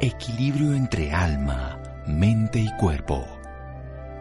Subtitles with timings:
[0.00, 3.26] Equilibrio entre alma, mente y cuerpo.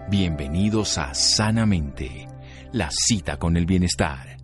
[0.10, 2.28] Bienvenidos a Sanamente,
[2.72, 4.38] la cita con el bienestar.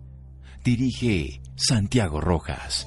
[0.62, 2.86] Dirige Santiago Rojas.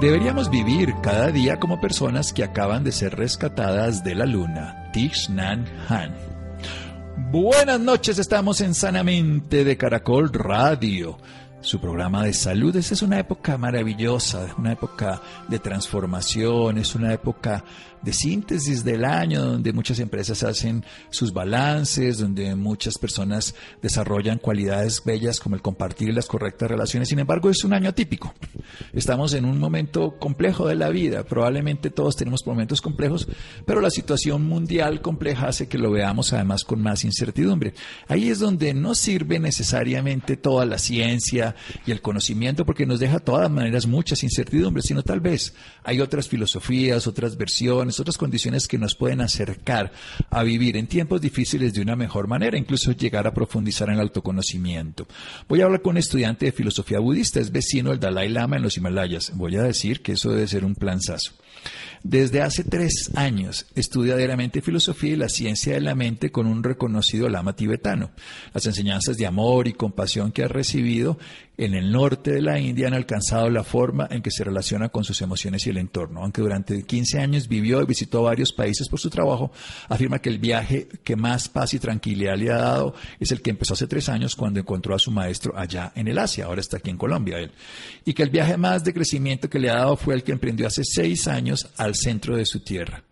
[0.00, 4.90] Deberíamos vivir cada día como personas que acaban de ser rescatadas de la luna.
[4.92, 5.58] Thich Nhat
[5.88, 6.33] Han.
[7.34, 11.18] Buenas noches, estamos en Sanamente de Caracol Radio
[11.64, 12.76] su programa de salud.
[12.76, 17.64] Esa es una época maravillosa, una época de transformación, es una época
[18.04, 25.02] de síntesis del año donde muchas empresas hacen sus balances, donde muchas personas desarrollan cualidades
[25.02, 27.08] bellas como el compartir las correctas relaciones.
[27.08, 28.34] Sin embargo, es un año atípico.
[28.92, 31.24] Estamos en un momento complejo de la vida.
[31.24, 33.26] Probablemente todos tenemos momentos complejos,
[33.64, 37.72] pero la situación mundial compleja hace que lo veamos además con más incertidumbre.
[38.06, 41.53] Ahí es donde no sirve necesariamente toda la ciencia,
[41.86, 46.00] y el conocimiento porque nos deja de todas maneras muchas incertidumbres, sino tal vez hay
[46.00, 49.92] otras filosofías, otras versiones, otras condiciones que nos pueden acercar
[50.30, 54.00] a vivir en tiempos difíciles de una mejor manera, incluso llegar a profundizar en el
[54.00, 55.06] autoconocimiento.
[55.48, 58.62] Voy a hablar con un estudiante de filosofía budista, es vecino del Dalai Lama en
[58.62, 59.32] los Himalayas.
[59.34, 61.32] Voy a decir que eso debe ser un planzazo.
[62.02, 66.62] Desde hace tres años estudia diariamente filosofía y la ciencia de la mente con un
[66.62, 68.10] reconocido lama tibetano.
[68.52, 71.18] Las enseñanzas de amor y compasión que ha recibido
[71.56, 75.04] en el norte de la India han alcanzado la forma en que se relaciona con
[75.04, 76.20] sus emociones y el entorno.
[76.22, 79.52] Aunque durante 15 años vivió y visitó varios países por su trabajo,
[79.88, 83.50] afirma que el viaje que más paz y tranquilidad le ha dado es el que
[83.50, 86.78] empezó hace tres años cuando encontró a su maestro allá en el Asia, ahora está
[86.78, 87.52] aquí en Colombia él.
[88.04, 90.66] Y que el viaje más de crecimiento que le ha dado fue el que emprendió
[90.66, 93.02] hace seis años al centro de su tierra.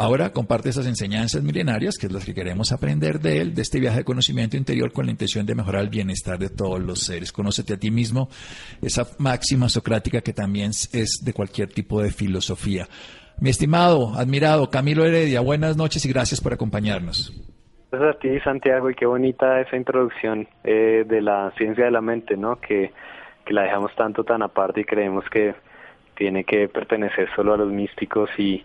[0.00, 3.80] Ahora comparte esas enseñanzas milenarias, que es las que queremos aprender de él, de este
[3.80, 7.32] viaje de conocimiento interior con la intención de mejorar el bienestar de todos los seres.
[7.32, 8.28] Conócete a ti mismo,
[8.80, 12.86] esa máxima socrática que también es de cualquier tipo de filosofía.
[13.40, 17.32] Mi estimado, admirado Camilo Heredia, buenas noches y gracias por acompañarnos.
[17.90, 22.00] Gracias a ti, Santiago, y qué bonita esa introducción eh, de la ciencia de la
[22.00, 22.60] mente, ¿no?
[22.60, 22.92] Que,
[23.44, 25.56] que la dejamos tanto tan aparte y creemos que
[26.18, 28.62] tiene que pertenecer solo a los místicos y,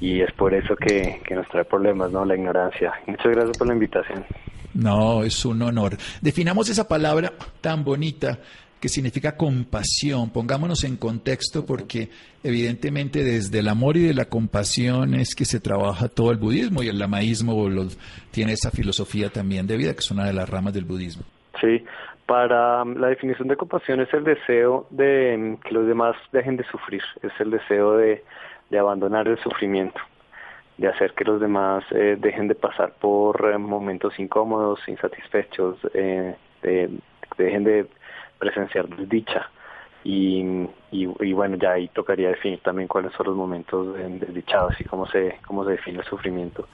[0.00, 2.24] y es por eso que, que, nos trae problemas, ¿no?
[2.24, 2.92] La ignorancia.
[3.06, 4.24] Muchas gracias por la invitación.
[4.74, 5.96] No, es un honor.
[6.20, 7.32] Definamos esa palabra
[7.62, 8.38] tan bonita
[8.78, 10.30] que significa compasión.
[10.30, 12.10] Pongámonos en contexto porque
[12.42, 16.82] evidentemente desde el amor y de la compasión es que se trabaja todo el budismo
[16.82, 17.66] y el lamaísmo
[18.32, 21.22] tiene esa filosofía también de vida que es una de las ramas del budismo.
[21.60, 21.84] Sí,
[22.32, 26.64] para la definición de compasión es el deseo de mm, que los demás dejen de
[26.64, 28.24] sufrir, es el deseo de,
[28.80, 30.00] abandonar el sufrimiento,
[30.78, 36.34] de hacer que los demás eh, dejen de pasar por eh, momentos incómodos, insatisfechos, eh,
[36.62, 36.88] de,
[37.36, 37.86] dejen de
[38.38, 39.50] presenciar desdicha.
[40.02, 45.06] Y, y, bueno, ya ahí tocaría definir también cuáles son los momentos desdichados y cómo
[45.06, 46.66] se, cómo se define el sufrimiento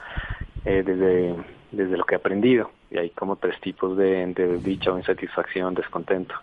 [0.63, 1.35] desde,
[1.71, 5.73] desde lo que he aprendido y hay como tres tipos de, de dicha o insatisfacción,
[5.73, 6.35] descontento.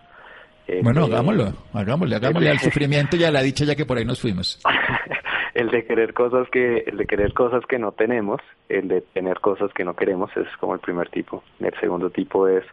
[0.82, 4.04] bueno, este, hagámoslo, hagámosle, hagámosle al sufrimiento y a la dicha ya que por ahí
[4.04, 4.60] nos fuimos.
[5.54, 9.40] el de querer cosas que, el de querer cosas que no tenemos, el de tener
[9.40, 11.42] cosas que no queremos es como el primer tipo.
[11.60, 12.64] El segundo tipo es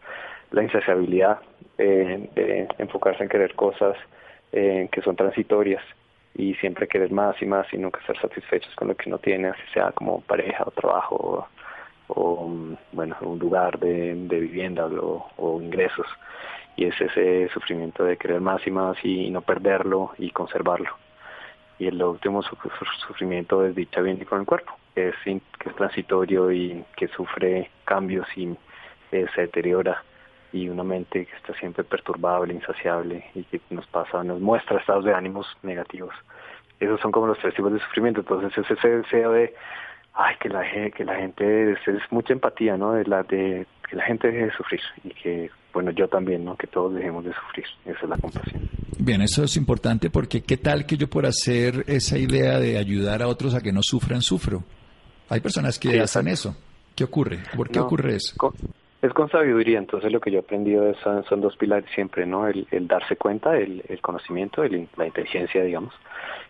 [0.52, 1.40] la insaciabilidad,
[1.78, 3.96] eh, de enfocarse en querer cosas
[4.52, 5.82] eh, que son transitorias
[6.36, 9.50] y siempre querer más y más y nunca estar satisfechos con lo que uno tiene,
[9.50, 11.48] así sea como pareja o trabajo
[12.08, 12.48] o
[12.92, 16.08] bueno un lugar de, vivienda o, ingresos.
[16.76, 20.90] Y es ese sufrimiento de querer más y más y, no perderlo y conservarlo.
[21.80, 22.42] Y el último
[23.08, 27.70] sufrimiento es dicha bien con el cuerpo que es, que es transitorio y que sufre
[27.86, 28.56] cambios y
[29.12, 30.04] se deteriora
[30.54, 35.04] y una mente que está siempre perturbable, insaciable y que nos pasa, nos muestra estados
[35.04, 36.14] de ánimos negativos.
[36.80, 38.22] Esos son como los tres tipos de sufrimiento.
[38.22, 39.54] Entonces es ese deseo de
[40.14, 40.64] ay, que la,
[40.96, 41.80] que la gente, es,
[42.12, 42.94] mucha empatía, ¿no?
[42.94, 46.56] De, la, de que la gente deje de sufrir y que, bueno, yo también, ¿no?
[46.56, 47.66] Que todos dejemos de sufrir.
[47.86, 48.70] Esa es la compasión.
[49.00, 53.22] Bien, eso es importante porque ¿qué tal que yo por hacer esa idea de ayudar
[53.22, 54.64] a otros a que no sufran, sufro?
[55.30, 56.56] Hay personas que hacen eso.
[56.96, 57.40] ¿Qué ocurre?
[57.56, 58.36] ¿Por qué ocurre eso?
[59.04, 62.48] Es con sabiduría, entonces lo que yo he aprendido son, son dos pilares siempre, ¿no?
[62.48, 65.94] El, el darse cuenta, el, el conocimiento, el, la inteligencia, digamos,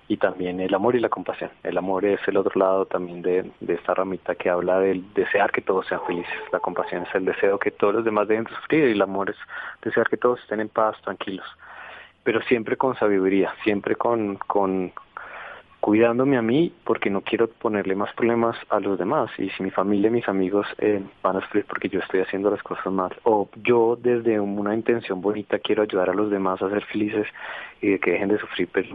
[0.08, 1.50] y también el amor y la compasión.
[1.64, 5.52] El amor es el otro lado también de, de esta ramita que habla del desear
[5.52, 6.32] que todos sean felices.
[6.52, 9.38] La compasión es el deseo que todos los demás deben sufrir y el amor es
[9.82, 11.48] desear que todos estén en paz, tranquilos.
[12.24, 14.94] Pero siempre con sabiduría, siempre con, con,
[15.84, 19.30] cuidándome a mí porque no quiero ponerle más problemas a los demás.
[19.38, 22.50] Y si mi familia y mis amigos eh, van a sufrir porque yo estoy haciendo
[22.50, 26.70] las cosas mal o yo desde una intención bonita quiero ayudar a los demás a
[26.70, 27.28] ser felices
[27.82, 28.88] y que dejen de sufrir pero,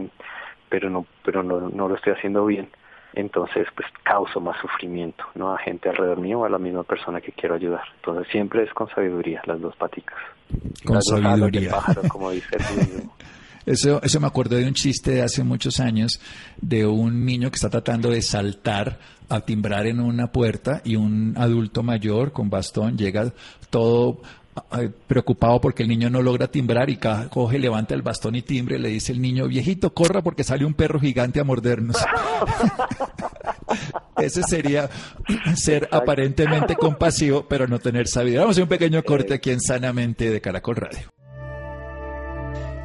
[0.67, 2.67] pero no pero no, no lo estoy haciendo bien
[3.13, 7.21] entonces pues causo más sufrimiento no a gente alrededor mío o a la misma persona
[7.21, 7.83] que quiero ayudar.
[7.97, 10.17] Entonces siempre es con sabiduría las dos paticas.
[10.83, 11.71] Con sabiduría.
[12.09, 13.03] como dice el
[13.69, 16.19] Eso, eso me acuerdo de un chiste de hace muchos años
[16.59, 18.97] de un niño que está tratando de saltar
[19.29, 23.31] a timbrar en una puerta y un adulto mayor con bastón llega
[23.69, 24.23] todo
[25.05, 28.89] preocupado porque el niño no logra timbrar y coge, levanta el bastón y timbre, le
[28.89, 31.95] dice el niño, viejito, corra porque sale un perro gigante a mordernos.
[34.17, 34.89] Ese sería
[35.55, 38.39] ser aparentemente compasivo, pero no tener sabiduría.
[38.39, 41.18] Vamos a hacer un pequeño corte aquí en Sanamente de Caracol Radio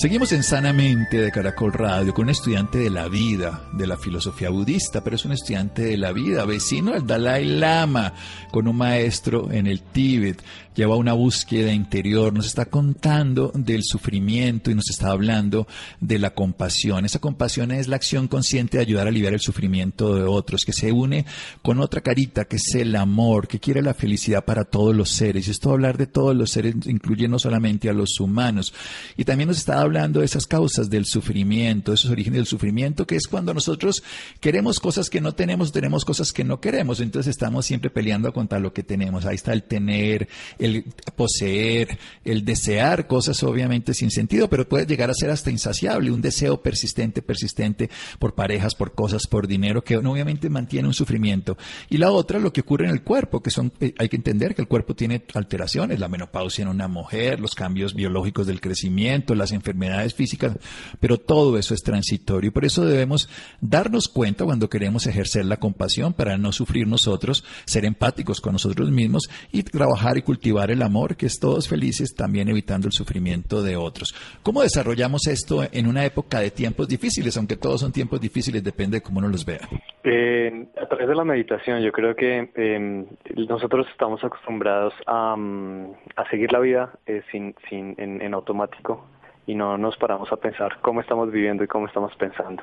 [0.00, 4.48] Seguimos en Sanamente de Caracol Radio con un estudiante de la vida, de la filosofía
[4.48, 8.14] budista, pero es un estudiante de la vida, vecino del Dalai Lama,
[8.50, 10.42] con un maestro en el Tíbet
[10.80, 15.68] lleva una búsqueda interior, nos está contando del sufrimiento y nos está hablando
[16.00, 17.04] de la compasión.
[17.04, 20.72] Esa compasión es la acción consciente de ayudar a aliviar el sufrimiento de otros, que
[20.72, 21.26] se une
[21.60, 25.48] con otra carita, que es el amor, que quiere la felicidad para todos los seres.
[25.48, 28.72] Y esto hablar de todos los seres incluye no solamente a los humanos.
[29.18, 33.16] Y también nos está hablando de esas causas del sufrimiento, esos orígenes del sufrimiento, que
[33.16, 34.02] es cuando nosotros
[34.40, 37.00] queremos cosas que no tenemos, tenemos cosas que no queremos.
[37.00, 39.26] Entonces estamos siempre peleando contra lo que tenemos.
[39.26, 40.26] Ahí está el tener,
[40.58, 40.84] el el
[41.16, 46.20] poseer, el desear cosas obviamente sin sentido, pero puede llegar a ser hasta insaciable, un
[46.20, 51.56] deseo persistente, persistente por parejas, por cosas, por dinero, que obviamente mantiene un sufrimiento.
[51.88, 54.54] Y la otra, lo que ocurre en el cuerpo, que son, eh, hay que entender
[54.54, 59.34] que el cuerpo tiene alteraciones, la menopausia en una mujer, los cambios biológicos del crecimiento,
[59.34, 60.56] las enfermedades físicas,
[60.98, 62.52] pero todo eso es transitorio.
[62.52, 63.28] Por eso debemos
[63.60, 68.90] darnos cuenta cuando queremos ejercer la compasión para no sufrir nosotros, ser empáticos con nosotros
[68.90, 73.62] mismos y trabajar y cultivar el amor, que es todos felices, también evitando el sufrimiento
[73.62, 74.14] de otros.
[74.42, 77.36] ¿Cómo desarrollamos esto en una época de tiempos difíciles?
[77.36, 79.60] Aunque todos son tiempos difíciles, depende de cómo uno los vea.
[80.02, 83.06] Eh, a través de la meditación, yo creo que em,
[83.48, 85.94] nosotros estamos acostumbrados a, mm,
[86.30, 89.06] seguir la vida eh, sin, sin, en, automático
[89.46, 92.62] y no nos paramos a pensar cómo estamos viviendo y cómo estamos pensando.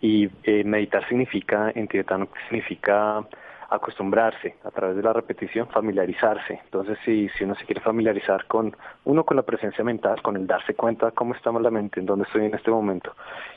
[0.00, 3.24] Y eh, meditar significa, en tibetano, significa
[3.68, 6.60] acostumbrarse a través de la repetición, familiarizarse.
[6.64, 8.74] Entonces, si, si uno se quiere familiarizar con
[9.04, 12.24] uno, con la presencia mental, con el darse cuenta cómo estamos la mente, en dónde
[12.24, 13.14] estoy en este momento,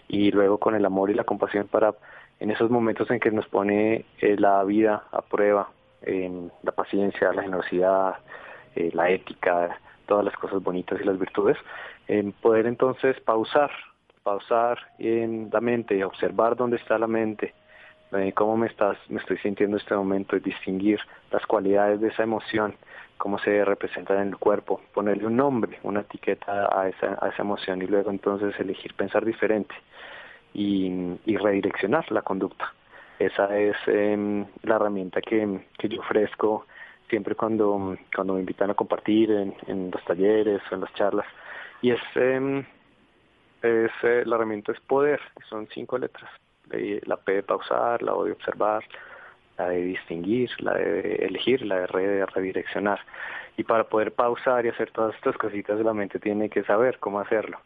[0.07, 1.93] y luego con el amor y la compasión para
[2.39, 5.69] en esos momentos en que nos pone eh, la vida a prueba,
[6.01, 8.15] en la paciencia, la generosidad,
[8.75, 11.57] eh, la ética, todas las cosas bonitas y las virtudes,
[12.41, 13.71] poder entonces pausar,
[14.23, 17.53] pausar en la mente, observar dónde está la mente,
[18.33, 20.99] cómo me estás, me estoy sintiendo en este momento, y distinguir
[21.31, 22.75] las cualidades de esa emoción,
[23.17, 27.41] cómo se representa en el cuerpo, ponerle un nombre, una etiqueta a esa, a esa
[27.41, 29.73] emoción y luego entonces elegir pensar diferente
[30.53, 32.73] y, redireccionar la conducta.
[33.19, 36.65] Esa es em, la herramienta que, yo ofrezco
[37.09, 41.27] siempre cuando, cuando me invitan a compartir en, en los talleres o en las charlas.
[41.81, 42.59] Y es, em,
[43.61, 46.29] es eh, la herramienta es poder, son cinco letras
[47.05, 48.83] la P de pausar, la O de observar,
[49.57, 51.87] la de distinguir, la de elegir, la de
[52.25, 52.99] redireccionar.
[53.57, 57.19] Y para poder pausar y hacer todas estas cositas, la mente tiene que saber cómo
[57.19, 57.59] hacerlo.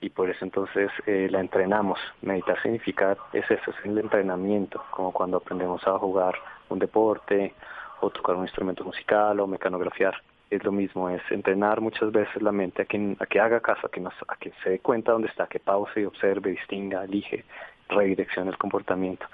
[0.00, 1.98] Y por eso entonces eh, la entrenamos.
[2.22, 6.34] Meditar significa, es eso, es el entrenamiento, como cuando aprendemos a jugar
[6.68, 7.54] un deporte
[8.00, 10.14] o tocar un instrumento musical o mecanografiar.
[10.50, 13.86] Es lo mismo, es entrenar muchas veces la mente a que, a que haga caso,
[13.86, 17.02] a que, nos, a que se dé cuenta dónde está, que pause y observe, distinga,
[17.02, 17.44] elige,
[17.88, 19.26] redirecciona el comportamiento.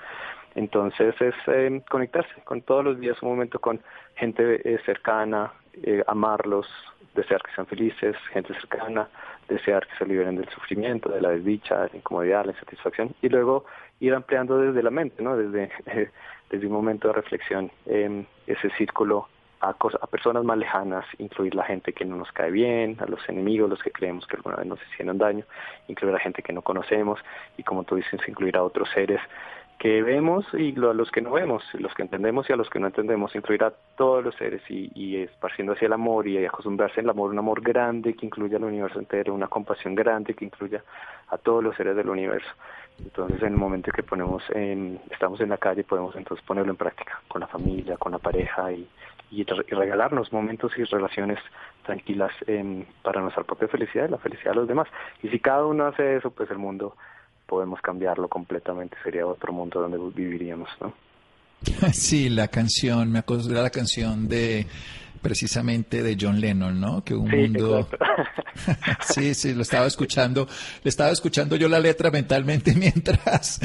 [0.54, 3.80] Entonces es eh, conectarse con todos los días un momento con
[4.16, 6.66] gente eh, cercana, eh, amarlos,
[7.14, 9.08] desear que sean felices, gente cercana,
[9.48, 13.28] desear que se liberen del sufrimiento, de la desdicha, de la incomodidad, la insatisfacción, y
[13.28, 13.64] luego
[14.00, 15.36] ir ampliando desde la mente, ¿no?
[15.36, 15.70] desde,
[16.50, 19.28] desde un momento de reflexión, ese círculo
[19.62, 23.70] a, personas más lejanas, incluir la gente que no nos cae bien, a los enemigos,
[23.70, 25.44] los que creemos que alguna vez nos hicieron daño,
[25.88, 27.20] incluir a gente que no conocemos
[27.56, 29.20] y como tú dices, incluir a otros seres
[29.78, 32.78] que vemos y a los que no vemos, los que entendemos y a los que
[32.78, 37.00] no entendemos, incluir a todos los seres y, y esparciendo hacia el amor y acostumbrarse
[37.00, 40.82] al amor, un amor grande que incluya al universo entero, una compasión grande que incluya
[41.28, 42.50] a todos los seres del universo.
[42.98, 46.76] Entonces, en el momento que ponemos en, estamos en la calle, podemos entonces ponerlo en
[46.76, 48.86] práctica con la familia, con la pareja y,
[49.32, 51.38] y, regalarnos momentos y relaciones
[51.84, 52.30] tranquilas
[53.02, 54.88] para nuestra propia felicidad y la felicidad de los demás.
[55.22, 56.94] Y si cada uno hace eso, pues el mundo
[57.46, 60.92] podemos cambiarlo completamente, sería otro mundo donde viviríamos, ¿no?
[61.92, 64.66] Sí, la canción, me acuerdo la canción de
[65.22, 67.04] precisamente de John Lennon, ¿no?
[67.04, 67.88] Que un mundo.
[69.14, 70.48] sí, sí, lo estaba escuchando,
[70.82, 73.58] le estaba escuchando yo la letra mentalmente mientras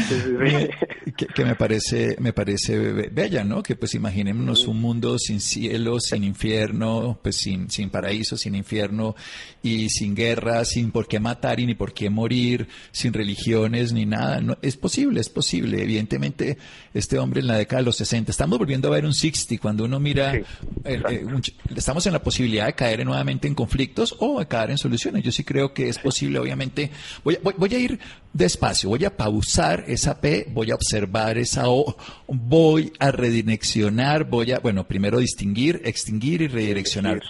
[1.16, 3.64] que, me parece, me parece bella, ¿no?
[3.64, 9.16] Que pues imaginémonos un mundo sin cielo, sin infierno, pues sin, sin paraíso, sin infierno
[9.64, 14.06] y sin guerra, sin por qué matar y ni por qué morir, sin religiones ni
[14.06, 14.40] nada.
[14.42, 15.82] No, es posible, es posible.
[15.82, 16.58] Evidentemente,
[16.94, 19.86] este hombre en la década de los 60, estamos volviendo a ver un 60 cuando
[19.86, 21.42] uno mira eh, un,
[21.76, 25.24] estamos en la posibilidad de caer nuevamente en conflictos o de caer en soluciones.
[25.24, 26.92] Yo sí creo que es posible, obviamente.
[27.24, 28.00] Voy, voy, a ir
[28.34, 34.52] despacio, voy a pausar esa P, voy a observar esa O, voy a redireccionar, voy
[34.52, 37.22] a, bueno, primero distinguir, extinguir y redireccionar.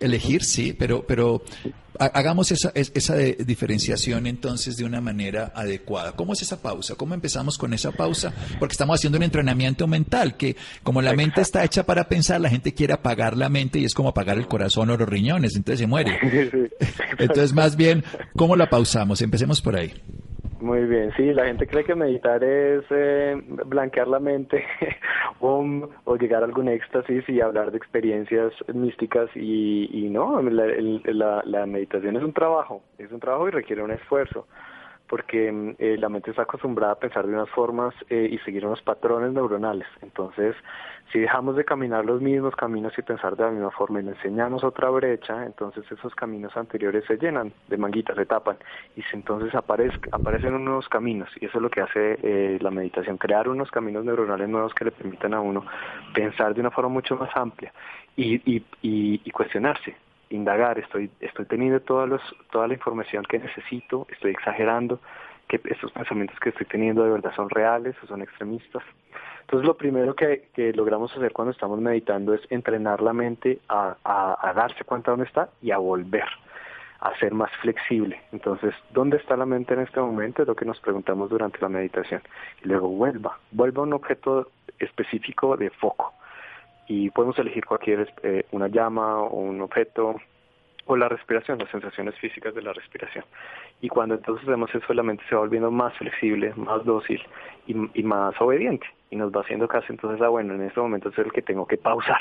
[0.00, 1.42] Elegir, sí, pero, pero
[1.98, 6.12] hagamos esa, esa diferenciación entonces de una manera adecuada.
[6.12, 6.94] ¿Cómo es esa pausa?
[6.96, 8.32] ¿Cómo empezamos con esa pausa?
[8.58, 12.50] Porque estamos haciendo un entrenamiento mental, que como la mente está hecha para pensar, la
[12.50, 15.80] gente quiere apagar la mente y es como apagar el corazón o los riñones, entonces
[15.80, 16.18] se muere.
[17.18, 18.04] Entonces, más bien,
[18.36, 19.22] ¿cómo la pausamos?
[19.22, 19.92] Empecemos por ahí.
[20.60, 24.64] Muy bien, sí, la gente cree que meditar es eh, blanquear la mente
[25.40, 31.66] o, llegar a algún éxtasis y hablar de experiencias místicas y, y no, la, la,
[31.66, 34.46] meditación es un trabajo, es un trabajo y requiere un esfuerzo
[35.08, 38.82] porque eh, la mente está acostumbrada a pensar de unas formas eh, y seguir unos
[38.82, 39.86] patrones neuronales.
[40.02, 40.56] Entonces,
[41.12, 44.12] si dejamos de caminar los mismos caminos y pensar de la misma forma y le
[44.12, 48.56] enseñamos otra brecha, entonces esos caminos anteriores se llenan de manguitas, se tapan
[48.96, 53.48] y entonces aparecen unos caminos y eso es lo que hace eh, la meditación, crear
[53.48, 55.64] unos caminos neuronales nuevos que le permitan a uno
[56.14, 57.72] pensar de una forma mucho más amplia
[58.16, 59.94] y, y, y cuestionarse
[60.34, 65.00] indagar, estoy, estoy teniendo todos los, toda la información que necesito, estoy exagerando,
[65.48, 68.82] que estos pensamientos que estoy teniendo de verdad son reales o son extremistas.
[69.42, 74.52] Entonces lo primero que, logramos hacer cuando estamos meditando es entrenar la mente a, a,
[74.54, 76.24] darse cuenta dónde está y a volver
[77.00, 78.20] a ser más flexible.
[78.32, 80.40] Entonces, ¿dónde está la mente en este momento?
[80.40, 82.22] Es lo que nos preguntamos durante la meditación.
[82.64, 86.14] Y luego vuelva, vuelva a un objeto específico de foco
[86.86, 90.16] y podemos elegir cualquier, eh, una llama o un objeto
[90.86, 93.24] o la respiración, las sensaciones físicas de la respiración.
[93.80, 97.22] Y cuando entonces hacemos eso, la mente se va volviendo más flexible, más dócil
[97.66, 99.86] y, más obediente y nos va haciendo caso.
[99.88, 102.20] Entonces, ah, bueno, en este momento es el que tengo que pausar.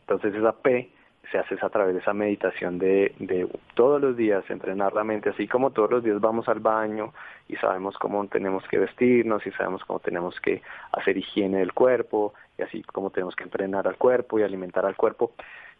[0.00, 0.90] Entonces esa P
[1.32, 5.30] se hace a través de esa meditación de, de todos los días entrenar la mente,
[5.30, 7.14] así como todos los días vamos al baño
[7.48, 10.60] y sabemos cómo tenemos que vestirnos y sabemos cómo tenemos que
[10.92, 14.96] hacer higiene del cuerpo y así como tenemos que entrenar al cuerpo y alimentar al
[14.96, 15.32] cuerpo,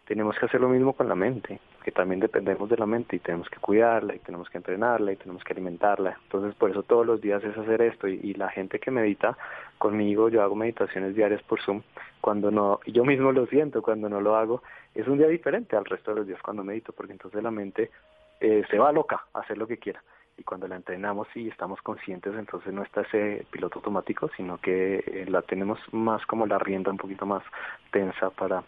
[0.07, 3.21] tenemos que hacer lo mismo con la mente, que también dependemos de la mente y
[3.21, 6.19] tenemos que cuidarla y tenemos que entrenarla y tenemos que alimentarla.
[6.25, 9.37] Entonces, por eso todos los días es hacer esto y, la gente que medita
[9.79, 11.83] conmigo, yo hago meditaciones diarias por Zoom,
[12.21, 14.63] cuando no, yo mismo lo siento, cuando no lo hago,
[14.95, 17.91] es un día diferente al resto de los días cuando medito, porque entonces la mente
[18.41, 20.03] eh, se va loca a hacer lo que quiera
[20.37, 24.97] y cuando la entrenamos y estamos conscientes, entonces no está ese piloto automático, sino que
[25.07, 27.43] eh, la tenemos más como la rienda un poquito más
[27.91, 28.65] tensa para,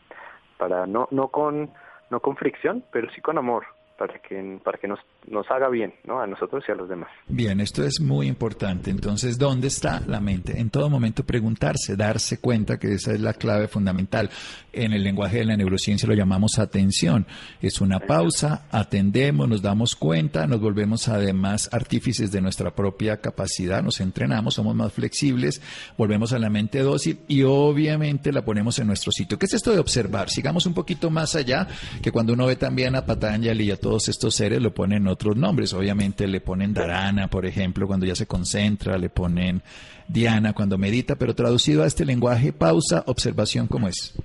[0.58, 1.70] para no, no con,
[2.10, 4.98] no con fricción, pero sí con amor, para que, para que nos,
[5.28, 6.20] nos haga bien ¿no?
[6.20, 7.08] a nosotros y a los demás.
[7.28, 8.90] Bien, esto es muy importante.
[8.90, 10.60] Entonces, ¿dónde está la mente?
[10.60, 14.30] En todo momento preguntarse, darse cuenta que esa es la clave fundamental.
[14.72, 17.26] En el lenguaje de la neurociencia lo llamamos atención.
[17.60, 23.82] Es una pausa, atendemos, nos damos cuenta, nos volvemos además artífices de nuestra propia capacidad,
[23.82, 25.62] nos entrenamos, somos más flexibles,
[25.96, 29.38] volvemos a la mente dócil y obviamente la ponemos en nuestro sitio.
[29.38, 30.28] ¿Qué es esto de observar?
[30.30, 31.66] Sigamos un poquito más allá,
[32.02, 35.36] que cuando uno ve también a Patanjali y a todos estos seres lo ponen otros
[35.36, 35.72] nombres.
[35.72, 39.62] Obviamente le ponen Dharana, por ejemplo, cuando ya se concentra, le ponen
[40.08, 44.20] Diana cuando medita, pero traducido a este lenguaje, pausa, observación, ¿cómo es?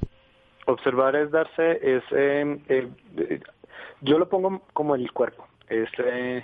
[0.65, 2.89] Observar es darse, es, em, eh,
[4.01, 5.46] yo lo pongo como el cuerpo.
[5.70, 6.44] Es, eh,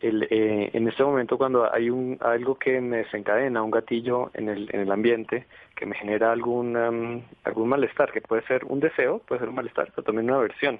[0.00, 4.50] el, eh, en este momento cuando hay un algo que me desencadena, un gatillo en
[4.50, 8.78] el, en el ambiente que me genera algún, em, algún malestar, que puede ser un
[8.78, 10.78] deseo, puede ser un malestar, pero también una aversión.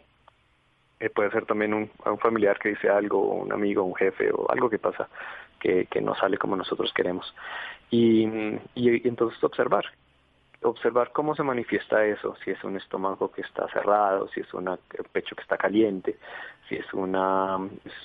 [1.03, 1.91] Eh, puede ser también un,
[2.21, 5.09] familiar que dice algo, un amigo, un jefe o algo que pasa
[5.59, 7.35] que, que no sale como nosotros queremos.
[7.91, 8.23] y,
[8.77, 9.85] entonces observar,
[10.63, 14.79] observar cómo se manifiesta eso, si es un estómago que está cerrado, si es un
[15.11, 16.19] pecho que está caliente,
[16.69, 17.59] si es una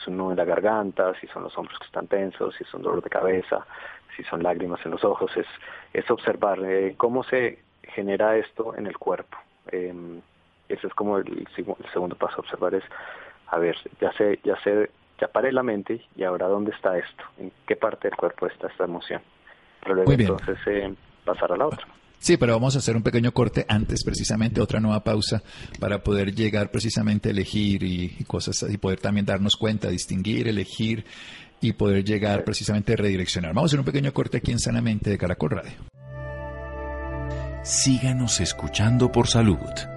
[0.08, 3.04] nudo en la garganta, si son los hombros que están tensos, si es un dolor
[3.04, 3.64] de cabeza,
[4.16, 5.46] si son lágrimas en los ojos, es,
[5.94, 9.38] es observar eh, cómo se genera esto en el cuerpo.
[9.72, 9.94] Eh,
[10.70, 12.84] ese es como el, el, segundo paso, observar es,
[13.48, 17.24] a ver, ya sé, ya sé, ya paré la mente y ahora dónde está esto,
[17.38, 19.22] en qué parte del cuerpo está esta emoción.
[19.82, 20.94] Pero luego entonces eh,
[21.24, 21.88] pasar a la otra.
[22.20, 25.44] Sí, pero vamos a hacer un pequeño corte antes, precisamente otra nueva pausa,
[25.80, 31.06] para poder llegar precisamente a elegir y, cosas y poder también darnos cuenta, distinguir, elegir
[31.62, 33.54] y poder llegar precisamente a redireccionar.
[33.54, 35.74] Vamos a hacer un pequeño corte aquí en Sanamente de Caracol Radio.
[37.64, 39.97] Síganos escuchando por salud.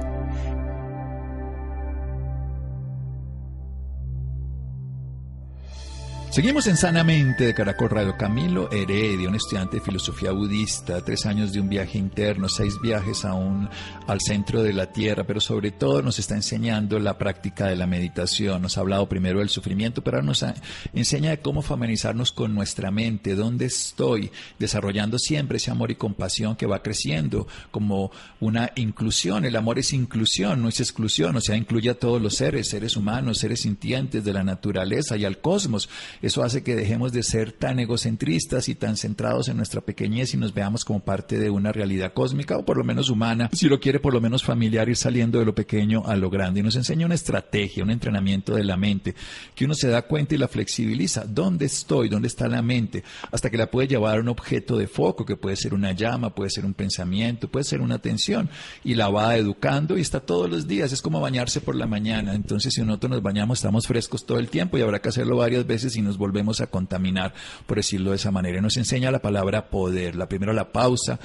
[6.31, 8.15] Seguimos en Sanamente de Caracol Radio.
[8.15, 13.25] Camilo Heredia, un estudiante de filosofía budista, tres años de un viaje interno, seis viajes
[13.25, 13.67] aún
[14.07, 17.85] al centro de la tierra, pero sobre todo nos está enseñando la práctica de la
[17.85, 18.61] meditación.
[18.61, 20.45] Nos ha hablado primero del sufrimiento, pero nos
[20.93, 26.55] enseña de cómo familiarizarnos con nuestra mente, dónde estoy, desarrollando siempre ese amor y compasión
[26.55, 28.09] que va creciendo como
[28.39, 29.43] una inclusión.
[29.43, 32.95] El amor es inclusión, no es exclusión, o sea, incluye a todos los seres, seres
[32.95, 35.89] humanos, seres sintientes de la naturaleza y al cosmos
[36.21, 40.37] eso hace que dejemos de ser tan egocentristas y tan centrados en nuestra pequeñez y
[40.37, 43.79] nos veamos como parte de una realidad cósmica o por lo menos humana, si lo
[43.79, 46.59] quiere por lo menos familiar, ir saliendo de lo pequeño a lo grande.
[46.59, 49.15] Y nos enseña una estrategia, un entrenamiento de la mente,
[49.55, 51.25] que uno se da cuenta y la flexibiliza.
[51.25, 52.09] ¿Dónde estoy?
[52.09, 53.03] ¿Dónde está la mente?
[53.31, 56.33] Hasta que la puede llevar a un objeto de foco, que puede ser una llama,
[56.35, 58.49] puede ser un pensamiento, puede ser una atención,
[58.83, 60.91] y la va educando y está todos los días.
[60.91, 62.33] Es como bañarse por la mañana.
[62.33, 65.65] Entonces, si nosotros nos bañamos, estamos frescos todo el tiempo y habrá que hacerlo varias
[65.65, 67.33] veces nos volvemos a contaminar,
[67.65, 68.59] por decirlo de esa manera.
[68.59, 70.17] nos enseña la palabra poder.
[70.17, 71.19] La primera, la pausa,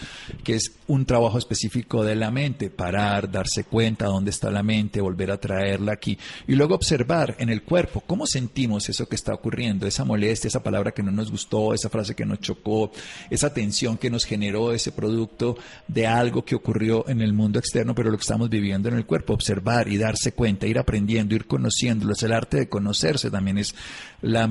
[0.44, 5.00] que es un trabajo específico de la mente, parar, darse cuenta dónde está la mente,
[5.00, 6.16] volver a traerla aquí.
[6.46, 10.62] Y luego observar en el cuerpo cómo sentimos eso que está ocurriendo, esa molestia, esa
[10.62, 12.92] palabra que no nos gustó, esa frase que nos chocó,
[13.28, 15.56] esa tensión que nos generó ese producto
[15.88, 19.04] de algo que ocurrió en el mundo externo, pero lo que estamos viviendo en el
[19.04, 19.34] cuerpo.
[19.34, 22.12] Observar y darse cuenta, ir aprendiendo, ir conociéndolo.
[22.12, 23.74] Es el arte de conocerse también es
[24.22, 24.46] la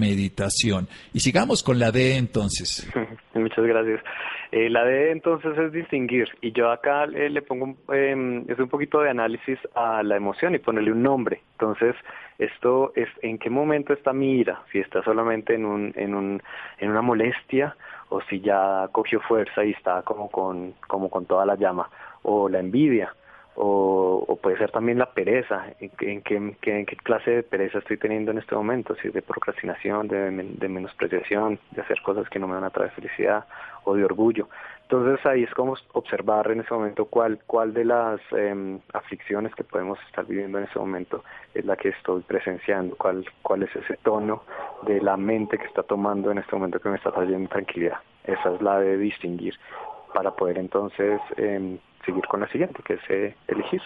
[1.14, 2.90] Y sigamos con la D entonces.
[3.34, 4.02] Muchas gracias.
[4.52, 8.70] Eh, la D entonces es distinguir y yo acá eh, le pongo eh, es un
[8.70, 11.42] poquito de análisis a la emoción y ponerle un nombre.
[11.54, 11.96] Entonces
[12.38, 16.42] esto es en qué momento está mi ira, si está solamente en un en un
[16.80, 17.76] en una molestia
[18.10, 21.90] o si ya cogió fuerza y está como con como con toda la llama
[22.24, 23.14] o la envidia
[23.56, 25.90] o, puede ser también la pereza, en,
[26.22, 30.70] qué, qué, clase de pereza estoy teniendo en este momento, si es de procrastinación, de,
[30.70, 33.46] menospreciación, de hacer cosas que no me van a traer felicidad
[33.86, 34.50] o de orgullo.
[34.84, 39.64] Entonces ahí es como observar en ese momento cuál, cuál de las em, aflicciones que
[39.64, 41.24] podemos estar viviendo en ese momento
[41.56, 44.44] es la que estoy presenciando, cuál, cuál es ese tono
[44.84, 47.98] de la mente que está tomando en este momento que me está trayendo tranquilidad.
[48.26, 49.56] Esa es la de distinguir
[50.16, 53.82] para poder entonces eh, seguir con la siguiente, que es eh, elegir.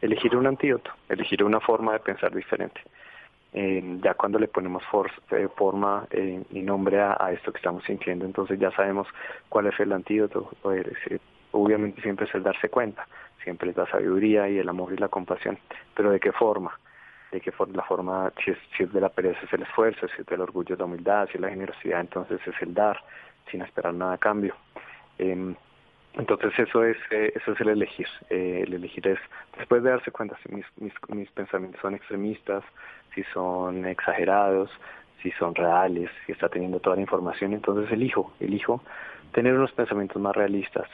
[0.00, 2.80] Elegir un antídoto, elegir una forma de pensar diferente.
[3.52, 4.84] Eh, ya cuando le ponemos
[5.32, 9.08] eh, forma y nombre a, esto que estamos sintiendo, entonces ya sabemos
[9.48, 10.48] cuál es el antídoto.
[11.50, 13.08] obviamente siempre es el darse cuenta,
[13.42, 15.58] siempre es la sabiduría y el amor y la compasión,
[15.96, 16.78] pero ¿de qué forma?
[17.32, 20.22] de forma la forma, si es, si es de la pereza es el esfuerzo, si
[20.22, 22.98] es del orgullo es la humildad, si es la generosidad, entonces es el dar,
[23.50, 24.54] sin esperar nada a cambio.
[25.18, 25.54] Em,
[26.14, 28.08] entonces eso es eh, eso es el elegir.
[28.30, 29.18] Eh, el elegir es
[29.56, 32.64] después de darse cuenta si mis, mis, mis pensamientos son extremistas,
[33.14, 34.70] si son exagerados,
[35.22, 38.82] si son reales, si está teniendo toda la información, entonces elijo, elijo
[39.32, 40.88] tener unos pensamientos más realistas,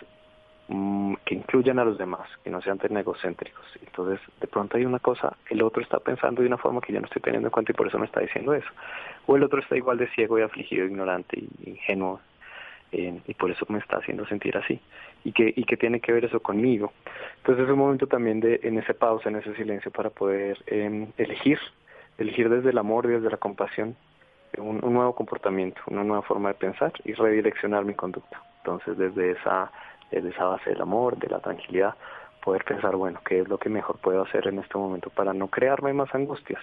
[0.68, 3.64] mm, que incluyan a los demás, que no sean tan egocéntricos.
[3.84, 7.00] Entonces, de pronto hay una cosa, el otro está pensando de una forma que yo
[7.00, 8.68] no estoy teniendo en cuenta y por eso me está diciendo eso.
[9.26, 12.20] O el otro está igual de ciego y afligido, ignorante y ingenuo
[12.94, 14.80] eh, y por eso me está haciendo sentir así.
[15.24, 16.92] ¿Y qué, ¿Y qué tiene que ver eso conmigo?
[17.38, 21.08] Entonces es un momento también de, en ese pausa, en ese silencio, para poder em,
[21.18, 21.58] elegir,
[22.18, 23.96] elegir desde el amor, desde la compasión,
[24.58, 28.40] un, nuevo comportamiento, una nueva forma de pensar y redireccionar mi conducta.
[28.58, 29.72] Entonces desde esa,
[30.12, 31.96] desde esa base del amor, de la tranquilidad,
[32.44, 35.48] poder pensar, bueno, qué es lo que mejor puedo hacer en este momento para no
[35.48, 36.62] crearme más angustias.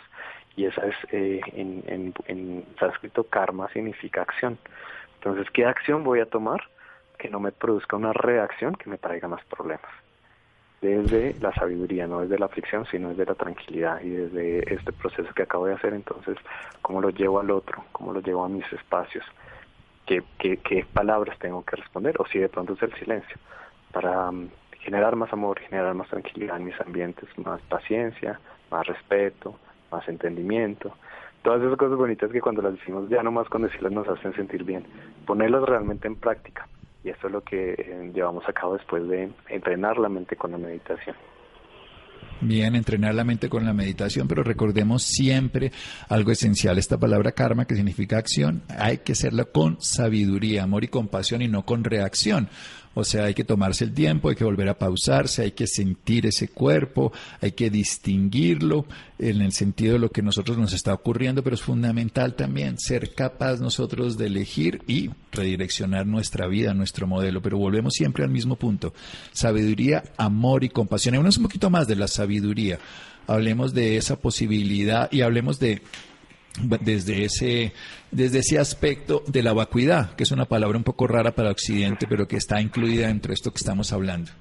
[0.56, 4.58] Y esa es, eh, en, en, en sánscrito, karma significa acción.
[5.24, 6.62] Entonces, ¿qué acción voy a tomar
[7.22, 9.92] que no me produzca una reacción que me traiga más problemas.
[10.82, 15.32] Desde la sabiduría, no desde la fricción, sino desde la tranquilidad y desde este proceso
[15.36, 16.36] que acabo de hacer, entonces,
[16.82, 19.24] cómo lo llevo al otro, cómo lo llevo a mis espacios,
[20.08, 23.38] qué, qué, qué palabras tengo que responder, o si de pronto es el silencio,
[23.92, 28.40] para mm, generar más amor, generar más tranquilidad en mis ambientes, más paciencia,
[28.72, 29.60] más respeto,
[29.92, 30.98] más entendimiento,
[31.44, 34.64] todas esas cosas bonitas que cuando las decimos ya nomás con decirlas nos hacen sentir
[34.64, 34.86] bien,
[35.26, 36.68] ponerlas realmente en práctica.
[37.04, 40.52] Y eso es lo que eh, llevamos a cabo después de entrenar la mente con
[40.52, 41.16] la meditación.
[42.44, 45.72] Bien, entrenar la mente con la meditación, pero recordemos siempre
[46.10, 50.88] algo esencial, esta palabra karma que significa acción, hay que hacerla con sabiduría, amor y
[50.88, 52.50] compasión y no con reacción.
[52.94, 56.26] O sea, hay que tomarse el tiempo, hay que volver a pausarse, hay que sentir
[56.26, 58.86] ese cuerpo, hay que distinguirlo
[59.18, 63.14] en el sentido de lo que nosotros nos está ocurriendo, pero es fundamental también ser
[63.14, 67.42] capaz nosotros de elegir y redireccionar nuestra vida, nuestro modelo.
[67.42, 68.94] Pero volvemos siempre al mismo punto.
[69.32, 71.16] Sabiduría, amor y compasión.
[71.16, 72.80] Hablemos un poquito más de la sabiduría.
[73.28, 75.82] Hablemos de esa posibilidad y hablemos de
[76.60, 77.74] desde ese,
[78.12, 82.08] desde ese aspecto de la vacuidad, que es una palabra un poco rara para Occidente,
[82.10, 84.32] pero que está incluida dentro de esto que estamos hablando.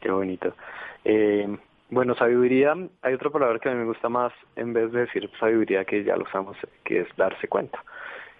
[0.00, 0.54] Qué bonito.
[1.04, 1.46] Eh,
[1.90, 5.28] bueno, sabiduría, hay otra palabra que a mí me gusta más en vez de decir
[5.38, 7.82] sabiduría, que ya lo usamos, que es darse cuenta,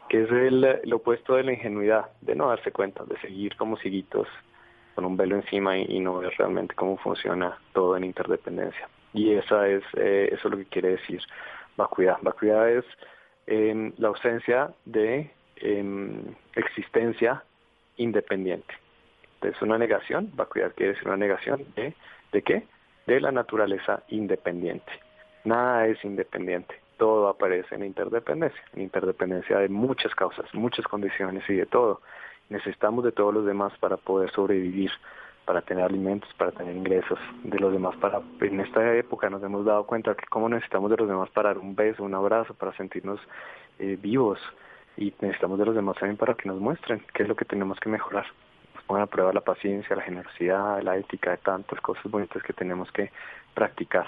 [0.09, 4.29] que es el, opuesto de la ingenuidad, de no darse cuenta, de seguir como ciguitos
[4.95, 8.89] con un velo encima y, no ver realmente cómo funciona todo en interdependencia.
[9.13, 11.21] Y esa es, eh, eso es lo que quiere decir
[11.81, 12.17] vacuidad.
[12.23, 12.85] Vacuidad es
[13.47, 17.43] em, la ausencia de em, existencia
[17.97, 18.73] independiente.
[19.43, 21.95] Es una negación, vacuidad quiere decir una negación de,
[22.33, 22.67] ¿de qué?
[23.07, 24.93] De la naturaleza independiente.
[25.45, 31.55] Nada es independiente, todo aparece en interdependencia, en interdependencia de muchas causas, muchas condiciones y
[31.55, 32.03] de todo.
[32.51, 34.91] Necesitamos de todos los demás para poder sobrevivir
[35.51, 37.97] para tener alimentos, para tener ingresos de los demás.
[37.97, 41.49] Para En esta época nos hemos dado cuenta que cómo necesitamos de los demás para
[41.49, 43.19] dar un beso, un abrazo, para sentirnos
[43.81, 44.39] eh, vivos
[44.97, 47.81] y necesitamos de los demás también para que nos muestren qué es lo que tenemos
[47.81, 48.27] que mejorar.
[48.77, 52.53] Nos pongan a prueba la paciencia, la generosidad, la ética, de tantas cosas bonitas que
[52.53, 53.11] tenemos que
[53.53, 54.07] practicar.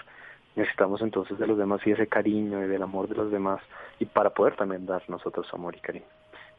[0.54, 3.60] Necesitamos entonces de los demás y ese cariño y del amor de los demás
[3.98, 6.06] y para poder también dar nosotros amor y cariño.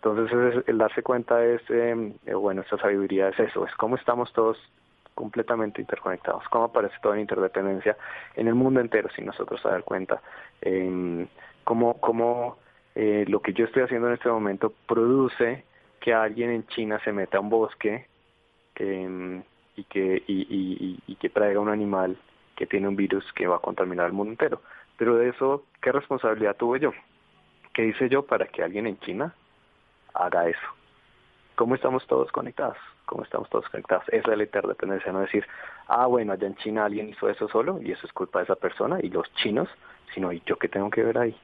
[0.04, 4.34] Entonces el darse cuenta es, em, eh, bueno, esta sabiduría es eso, es cómo estamos
[4.34, 4.58] todos
[5.14, 7.96] completamente interconectados, cómo aparece toda la interdependencia
[8.36, 10.22] en el mundo entero sin nosotros dar cuenta,
[10.62, 11.26] eh,
[11.64, 12.58] cómo, cómo
[12.96, 15.64] eh, lo que yo estoy haciendo en este momento produce
[16.02, 18.06] que alguien en China se meta a un bosque
[18.76, 19.42] em,
[19.78, 22.18] y, que, y, y, y que traiga un animal
[22.58, 24.62] que tiene un virus que va a contaminar el mundo entero.
[24.98, 26.92] Pero de eso, ¿qué responsabilidad tuve yo?
[27.74, 29.34] ¿Qué hice yo para que alguien en China
[30.14, 30.68] haga eso.
[31.56, 32.78] ¿Cómo estamos todos conectados?
[33.06, 34.06] ¿Cómo estamos todos conectados?
[34.10, 35.46] Esa es la interdependencia, no decir,
[35.88, 38.56] ah, bueno, allá en China alguien hizo eso solo y eso es culpa de esa
[38.56, 39.70] persona y los chinos,
[40.14, 41.36] sino, ¿y yo qué tengo que ver ahí?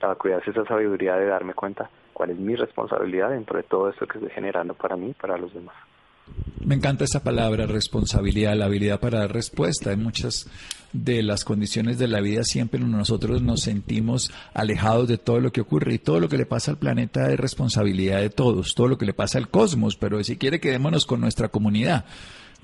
[0.00, 4.06] La cuidar esa sabiduría de darme cuenta cuál es mi responsabilidad dentro de todo esto
[4.06, 5.76] que estoy generando para mí y para los demás.
[6.64, 9.90] Me encanta esa palabra, responsabilidad, la habilidad para dar respuesta.
[9.90, 10.48] Hay muchas
[10.92, 15.60] de las condiciones de la vida siempre nosotros nos sentimos alejados de todo lo que
[15.60, 18.98] ocurre y todo lo que le pasa al planeta es responsabilidad de todos, todo lo
[18.98, 22.04] que le pasa al cosmos, pero si quiere quedémonos con nuestra comunidad.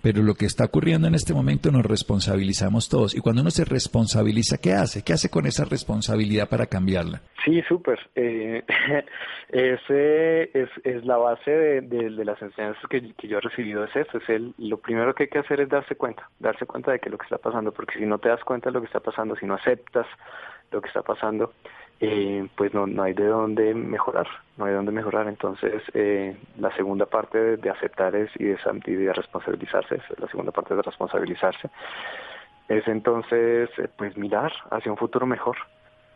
[0.02, 3.14] Pero lo que está ocurriendo en este momento nos responsabilizamos todos.
[3.14, 5.02] Y cuando uno se responsabiliza, ¿qué hace?
[5.04, 7.22] ¿Qué hace con esa responsabilidad para cambiarla?
[7.44, 7.98] Sí, súper.
[8.14, 8.64] Eh,
[9.48, 14.18] ese es, es, la base de, las enseñanzas que, yo he recibido, es eso.
[14.18, 17.10] Es el, lo primero que hay que hacer es darse cuenta, darse cuenta de que
[17.10, 19.36] lo que está pasando, porque si no te das cuenta de lo que está pasando,
[19.36, 20.06] si no aceptas
[20.72, 21.52] lo que está pasando,
[22.04, 25.28] eh, pues no, no hay de dónde mejorar, no hay de dónde mejorar.
[25.28, 30.26] Entonces, eh, la segunda parte de, aceptar es y de, y de responsabilizarse, es la
[30.26, 31.70] segunda parte de responsabilizarse,
[32.68, 35.56] es entonces, eh, pues mirar hacia un futuro mejor.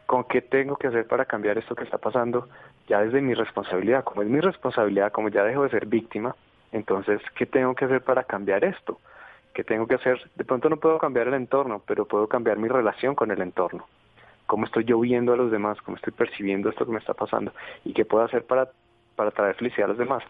[0.06, 2.48] ¿Con qué tengo que hacer para cambiar esto que está pasando?
[2.88, 6.34] Ya desde mi responsabilidad, como es mi responsabilidad, como ya dejo de ser víctima,
[6.72, 8.98] entonces, ¿qué tengo que hacer para cambiar esto?
[9.54, 10.18] ¿Qué tengo que hacer?
[10.34, 13.86] De pronto no puedo cambiar el entorno, pero puedo cambiar mi relación con el entorno
[14.46, 17.52] cómo estoy yo viendo a los demás, cómo estoy percibiendo esto que me está pasando
[17.84, 18.68] y qué puedo hacer para,
[19.14, 20.22] para traer felicidad a los demás.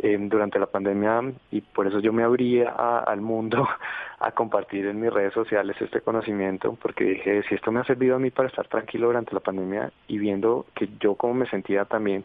[0.00, 3.66] Eh, durante la pandemia y por eso yo me abrí al mundo
[4.20, 8.14] a compartir en mis redes sociales este conocimiento porque dije si esto me ha servido
[8.14, 11.84] a mí para estar tranquilo durante la pandemia y viendo que yo como me sentía
[11.84, 12.24] también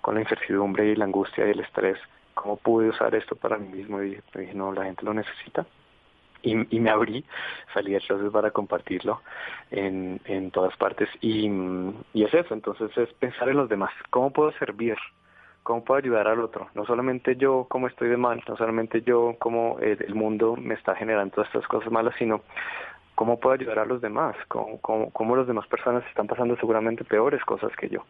[0.00, 1.98] con la incertidumbre y la angustia y el estrés
[2.34, 5.66] cómo pude usar esto para mí mismo y dije no la gente lo necesita
[6.42, 7.24] y, y, me abrí,
[7.74, 9.22] salí entonces para compartirlo
[9.70, 11.08] en, en todas partes.
[11.20, 11.48] Y,
[12.12, 14.96] y es eso, entonces es pensar en los demás, cómo puedo servir,
[15.62, 19.36] cómo puedo ayudar al otro, no solamente yo cómo estoy de mal, no solamente yo
[19.38, 22.42] cómo el, mundo me está generando todas estas cosas malas, sino
[23.14, 27.04] cómo puedo ayudar a los demás, cómo, cómo, cómo las demás personas están pasando seguramente
[27.04, 28.04] peores cosas que yo.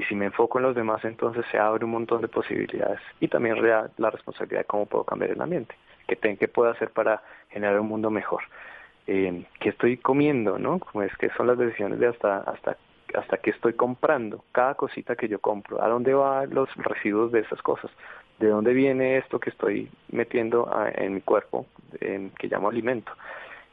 [0.00, 3.00] Y si me enfoco en los demás, entonces se abre un montón de posibilidades.
[3.20, 5.74] Y también la responsabilidad de cómo puedo cambiar el ambiente,
[6.08, 8.42] qué, qué puedo hacer para generar un mundo mejor.
[9.06, 10.78] Eh, qué estoy comiendo, ¿no?
[10.78, 12.78] Como es que son las decisiones de hasta hasta
[13.12, 17.40] hasta qué estoy comprando, cada cosita que yo compro, a dónde van los residuos de
[17.40, 17.90] esas cosas,
[18.38, 21.66] de dónde viene esto que estoy metiendo en mi cuerpo,
[21.98, 23.10] que llamo alimento,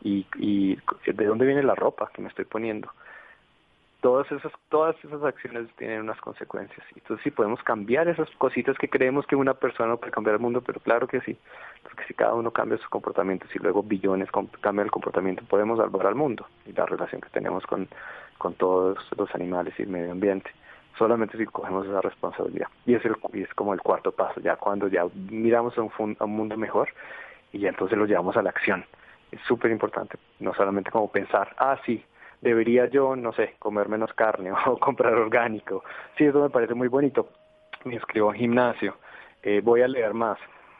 [0.01, 2.91] y, y de dónde viene la ropa que me estoy poniendo
[4.01, 6.85] todas esas todas esas acciones tienen unas consecuencias.
[6.95, 10.61] Entonces sí podemos cambiar esas cositas que creemos que una persona puede cambiar el mundo
[10.61, 11.37] pero claro que sí.
[11.83, 14.29] Porque si cada uno cambia sus comportamientos y luego billones
[14.61, 17.87] cambian el comportamiento podemos salvar al mundo y la relación que tenemos con
[18.37, 20.51] con todos los animales y el medio ambiente.
[20.97, 22.67] Solamente si cogemos esa responsabilidad.
[22.85, 24.39] Y es el y es como el cuarto paso.
[24.41, 26.89] Ya cuando ya miramos a un, a un mundo mejor
[27.51, 28.85] y ya entonces lo llevamos a la acción.
[29.31, 32.03] Es súper importante no solamente como pensar ah sí
[32.41, 35.83] debería yo, no sé, comer menos carne o comprar orgánico.
[36.17, 37.29] Sí, eso me parece muy bonito.
[37.85, 38.97] Me inscribo en gimnasio,
[39.43, 40.37] eh, voy a leer más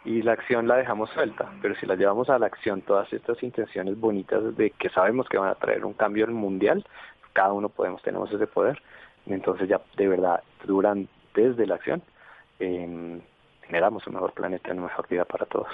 [0.08, 3.42] y la acción la dejamos suelta, pero si la llevamos a la acción, todas estas
[3.44, 6.86] intenciones bonitas de que sabemos que van a traer un cambio mundial,
[7.34, 8.82] cada uno podemos, tenemos ese poder,
[9.26, 12.02] entonces ya de verdad duran desde la acción,
[12.60, 13.20] eh,
[13.64, 15.68] generamos un mejor planeta, una mejor vida para todos.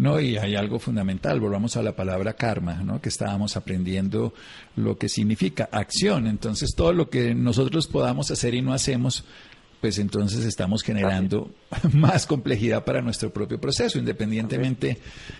[0.00, 3.02] No, y hay algo fundamental, volvamos a la palabra karma, ¿no?
[3.02, 4.32] Que estábamos aprendiendo
[4.76, 6.26] lo que significa acción.
[6.26, 9.24] Entonces, todo lo que nosotros podamos hacer y no hacemos,
[9.80, 11.50] pues entonces estamos generando
[11.92, 14.98] más complejidad para nuestro propio proceso, independientemente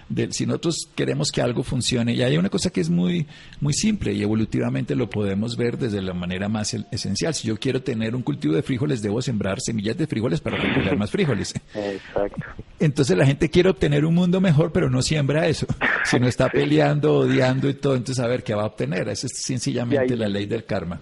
[0.08, 2.14] de si nosotros queremos que algo funcione.
[2.14, 3.26] Y hay una cosa que es muy,
[3.60, 7.34] muy simple y evolutivamente lo podemos ver desde la manera más esencial.
[7.34, 10.96] Si yo quiero tener un cultivo de frijoles, debo sembrar semillas de frijoles para recoger
[10.96, 11.54] más frijoles.
[11.74, 12.40] Exacto.
[12.78, 15.66] Entonces la gente quiere obtener un mundo mejor, pero no siembra eso,
[16.04, 17.94] sino está peleando, odiando y todo.
[17.94, 19.08] Entonces, a ver qué va a obtener.
[19.08, 21.00] Esa es sencillamente la ley del karma.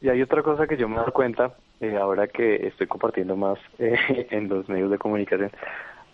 [0.00, 3.58] Y hay otra cosa que yo me doy cuenta eh, ahora que estoy compartiendo más
[3.78, 5.50] eh, en los medios de comunicación,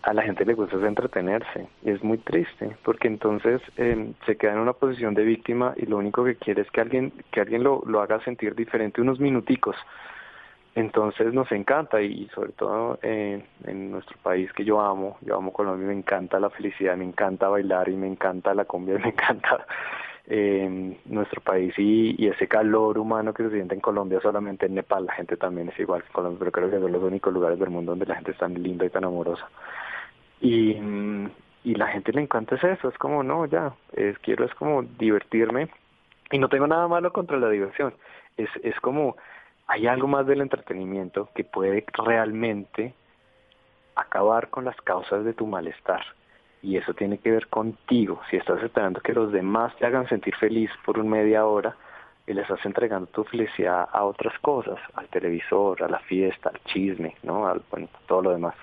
[0.02, 1.66] a la gente le gusta entretenerse.
[1.82, 5.86] Y es muy triste, porque entonces eh, se queda en una posición de víctima y
[5.86, 9.18] lo único que quiere es que alguien, que alguien lo, lo haga sentir diferente unos
[9.18, 9.76] minuticos.
[10.74, 13.44] Entonces nos encanta y sobre todo en
[13.92, 17.88] nuestro país que yo amo, yo amo Colombia, me encanta la felicidad, me encanta bailar
[17.88, 19.64] y me encanta la cumbia, me encanta
[20.26, 25.06] eh, nuestro país y, ese calor humano que se siente en Colombia, solamente en Nepal
[25.06, 27.70] la gente también es igual que Colombia, pero creo que son los únicos lugares del
[27.70, 29.48] mundo donde la gente es tan linda y tan amorosa.
[30.40, 30.76] Y,
[31.64, 35.68] y la gente le encanta eso, es como, no, ya, es, quiero es como divertirme
[36.30, 37.94] y no tengo nada malo contra la diversión,
[38.36, 39.16] es, es como,
[39.66, 42.94] hay algo más del entretenimiento que puede realmente
[43.94, 46.02] acabar con las causas de tu malestar
[46.64, 48.20] y eso tiene que ver contigo.
[48.30, 51.76] Si estás esperando que los demás te hagan sentir feliz por un media hora,
[52.26, 56.60] y le estás entregando tu felicidad a otras cosas, al televisor, a la fiesta, al
[56.64, 57.46] chisme, ¿no?
[57.46, 57.62] Al,
[58.06, 58.54] todo lo demás,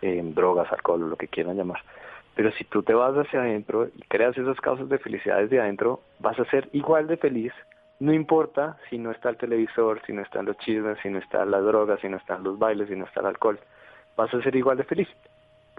[0.00, 1.82] drogas, alcohol, lo que quieran llamar.
[2.34, 6.00] Pero si tú te vas hacia adentro y creas esas causas de felicidad desde adentro,
[6.20, 7.52] vas a ser igual de feliz,
[7.98, 11.50] no importa si no está el televisor, si no están los chismes, si no están
[11.50, 13.60] las drogas, si no están los bailes, si no está el alcohol,
[14.16, 15.08] vas a ser igual de feliz.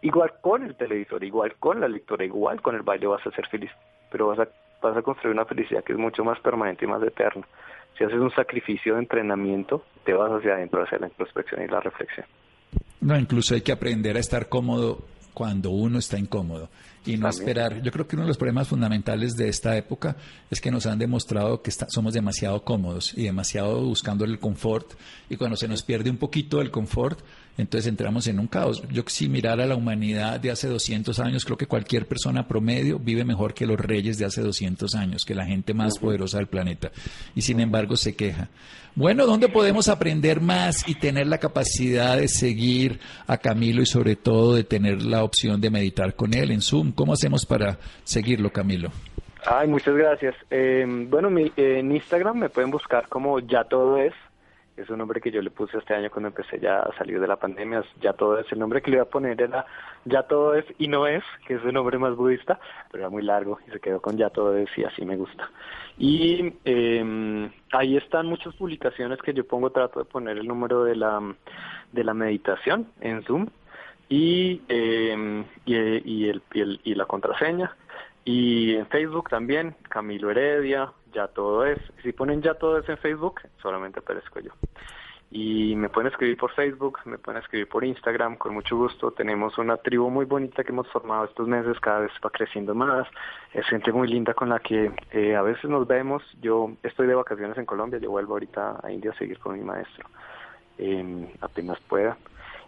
[0.01, 3.47] Igual con el televisor, igual con la lectura, igual con el baile vas a ser
[3.47, 3.71] feliz,
[4.11, 4.47] pero vas a,
[4.81, 7.45] vas a construir una felicidad que es mucho más permanente y más eterna.
[7.97, 11.81] Si haces un sacrificio de entrenamiento, te vas hacia adentro, hacia la introspección y la
[11.81, 12.25] reflexión.
[13.01, 16.69] No, incluso hay que aprender a estar cómodo cuando uno está incómodo
[17.05, 17.81] y no esperar.
[17.81, 20.15] Yo creo que uno de los problemas fundamentales de esta época
[20.49, 24.93] es que nos han demostrado que somos demasiado cómodos y demasiado buscando el confort
[25.29, 27.19] y cuando se nos pierde un poquito el confort,
[27.57, 28.83] entonces entramos en un caos.
[28.91, 32.99] Yo si mirara a la humanidad de hace 200 años, creo que cualquier persona promedio
[32.99, 36.47] vive mejor que los reyes de hace 200 años, que la gente más poderosa del
[36.47, 36.91] planeta.
[37.35, 38.49] Y sin embargo se queja.
[38.93, 44.17] Bueno, ¿dónde podemos aprender más y tener la capacidad de seguir a Camilo y sobre
[44.17, 46.91] todo de tener la opción de meditar con él en Zoom?
[46.91, 48.89] ¿Cómo hacemos para seguirlo, Camilo?
[49.45, 50.35] Ay, muchas gracias.
[50.49, 54.13] Eh, bueno, mi, en Instagram me pueden buscar como ya todo es
[54.77, 57.27] es un nombre que yo le puse este año cuando empecé ya a salir de
[57.27, 59.65] la pandemia, ya todo es, el nombre que le iba a poner era
[60.05, 62.59] ya todo es y no es, que es el nombre más budista,
[62.91, 65.49] pero era muy largo y se quedó con ya todo es y así me gusta.
[66.03, 70.95] Y eh, ahí están muchas publicaciones que yo pongo, trato de poner el número de
[70.95, 71.21] la,
[71.91, 73.45] de la meditación en Zoom
[74.09, 77.77] y, eh, y, y, y, el, y la contraseña.
[78.25, 81.77] Y en Facebook también, Camilo Heredia, ya todo es.
[82.01, 84.53] Si ponen ya todo es en Facebook, solamente aparezco yo.
[85.31, 89.11] Y me pueden escribir por Facebook, me pueden escribir por Instagram, con mucho gusto.
[89.11, 93.07] Tenemos una tribu muy bonita que hemos formado estos meses, cada vez va creciendo más.
[93.53, 96.21] Es gente muy linda con la que eh, a veces nos vemos.
[96.41, 99.63] Yo estoy de vacaciones en Colombia, yo vuelvo ahorita a India a seguir con mi
[99.63, 100.05] maestro,
[100.77, 102.17] eh, apenas pueda.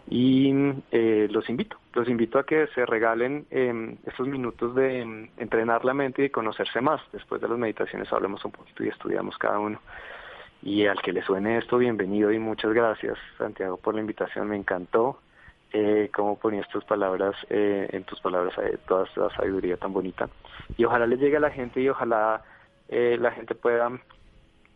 [0.08, 0.52] Y
[0.90, 5.84] eh, los invito, los invito a que se regalen eh, estos minutos de em, entrenar
[5.84, 7.00] la mente y de conocerse más.
[7.12, 9.80] Después de las meditaciones hablemos un poquito y estudiamos cada uno.
[10.64, 14.48] Y al que le suene esto, bienvenido y muchas gracias, Santiago, por la invitación.
[14.48, 15.20] Me encantó
[15.74, 20.26] eh, cómo ponías tus palabras, eh, en tus palabras, eh, toda esa sabiduría tan bonita.
[20.78, 22.42] Y ojalá le llegue a la gente y ojalá
[22.88, 23.90] eh, la gente pueda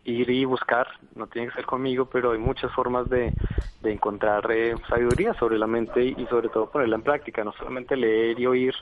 [0.03, 3.33] ir y buscar, no tiene que ser conmigo, pero hay muchas formas de,
[3.81, 7.51] de encontrar eh, sabiduría sobre la mente y, y, sobre todo ponerla en práctica, no
[7.53, 8.75] solamente leer y oír,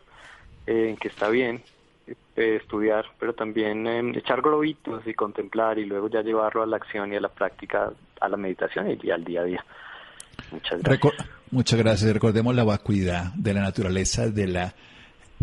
[0.66, 1.64] eh, que está bien,
[2.08, 6.78] eh, estudiar, pero también eh, echar globitos y contemplar y luego ya llevarlo a la
[6.78, 9.66] acción y a la práctica, a la meditación y, al día a día.
[10.52, 11.14] Muchas gracias.
[11.50, 12.14] Muchas gracias.
[12.14, 14.74] Recordemos la vacuidad de la naturaleza de la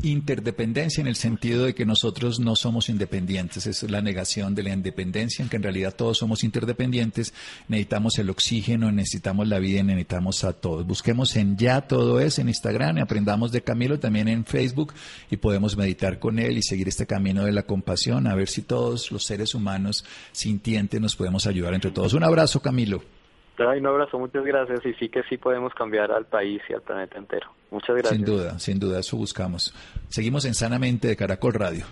[0.02, 4.72] interdependencia en el sentido de que nosotros no somos independientes, es la negación de la
[4.72, 7.32] independencia, en que en realidad todos somos interdependientes,
[7.68, 10.86] necesitamos el oxígeno, necesitamos la vida, necesitamos a todos.
[10.86, 14.94] Busquemos en ya todo es en Instagram, aprendamos de Camilo también en Facebook
[15.30, 18.62] y podemos meditar con él y seguir este camino de la compasión, a ver si
[18.62, 22.14] todos los seres humanos sintientes nos podemos ayudar entre todos.
[22.14, 23.13] Un abrazo, Camilo.
[23.58, 24.84] Ay, un abrazo, muchas gracias.
[24.84, 27.50] Y sí que sí podemos cambiar al país y al planeta entero.
[27.70, 28.16] Muchas gracias.
[28.16, 29.74] Sin duda, sin duda, eso buscamos.
[30.08, 31.84] Seguimos en Sanamente de Caracol Radio.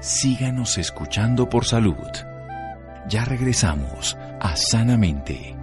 [0.00, 1.96] Síganos escuchando por salud.
[3.08, 5.56] Ya regresamos a Sanamente.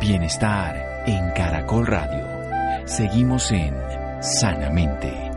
[0.00, 2.86] Bienestar en Caracol Radio.
[2.86, 3.74] Seguimos en
[4.20, 5.27] Sanamente.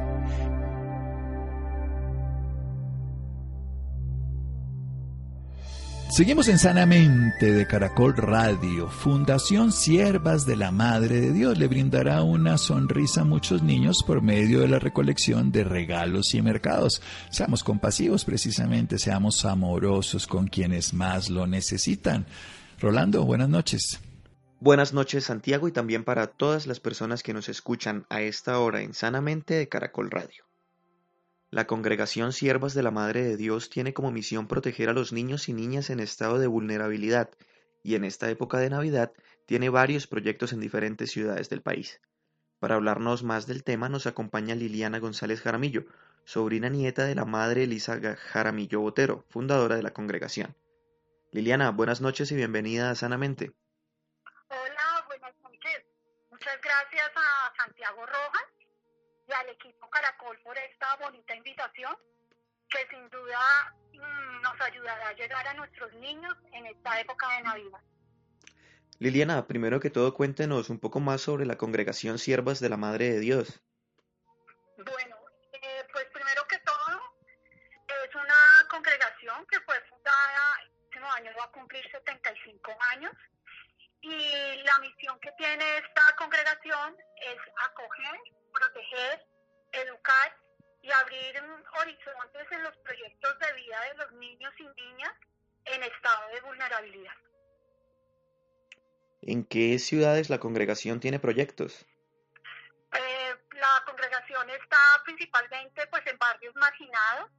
[6.12, 8.90] Seguimos en Sanamente de Caracol Radio.
[8.90, 14.22] Fundación Siervas de la Madre de Dios le brindará una sonrisa a muchos niños por
[14.22, 17.02] medio de la recolección de regalos y mercados.
[17.30, 22.26] Seamos compasivos precisamente, seamos amorosos con quienes más lo necesitan.
[22.82, 24.02] Rolando, buenas noches.
[24.60, 28.82] Buenas noches Santiago y también para todas las personas que nos escuchan a esta hora
[28.82, 30.51] en Sanamente de Caracol Radio.
[31.54, 35.50] La Congregación Siervas de la Madre de Dios tiene como misión proteger a los niños
[35.50, 37.30] y niñas en estado de vulnerabilidad
[37.84, 39.12] y en esta época de Navidad
[39.48, 42.00] tiene varios proyectos en diferentes ciudades del país.
[42.60, 45.88] Para hablarnos más del tema nos acompaña Liliana González Jaramillo,
[46.24, 50.56] sobrina nieta de la Madre Elisa Jaramillo Botero, fundadora de la congregación.
[51.34, 53.52] Liliana, buenas noches y bienvenida a Sanamente.
[54.48, 55.84] Hola, buenas noches.
[56.30, 58.41] Muchas gracias a Santiago Rojas
[59.42, 61.96] al equipo Caracol por esta bonita invitación
[62.70, 63.40] que sin duda
[63.94, 67.80] mmm, nos ayudará a llegar a nuestros niños en esta época de Navidad.
[69.00, 73.10] Liliana, primero que todo cuéntenos un poco más sobre la congregación Siervas de la Madre
[73.10, 73.62] de Dios.
[74.78, 75.18] Bueno,
[75.54, 77.02] eh, pues primero que todo
[78.06, 83.12] es una congregación que fue fundada, este año va a cumplir 75 años
[84.02, 87.38] y la misión que tiene esta congregación es
[87.70, 88.20] acoger,
[88.54, 89.31] proteger,
[89.72, 90.38] educar
[90.82, 91.36] y abrir
[91.80, 95.14] horizontes en los proyectos de vida de los niños y niñas
[95.66, 97.14] en estado de vulnerabilidad.
[99.22, 101.86] ¿En qué ciudades la congregación tiene proyectos?
[102.94, 107.30] Eh, la congregación está principalmente pues en barrios marginados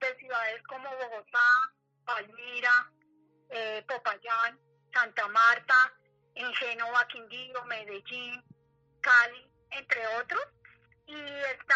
[0.00, 1.48] de ciudades como Bogotá,
[2.04, 2.92] Palmira,
[3.50, 4.58] eh, Popayán,
[4.92, 5.94] Santa Marta,
[6.34, 8.42] en Génova, Quindío, Medellín,
[9.00, 10.42] Cali, entre otros,
[11.08, 11.74] y está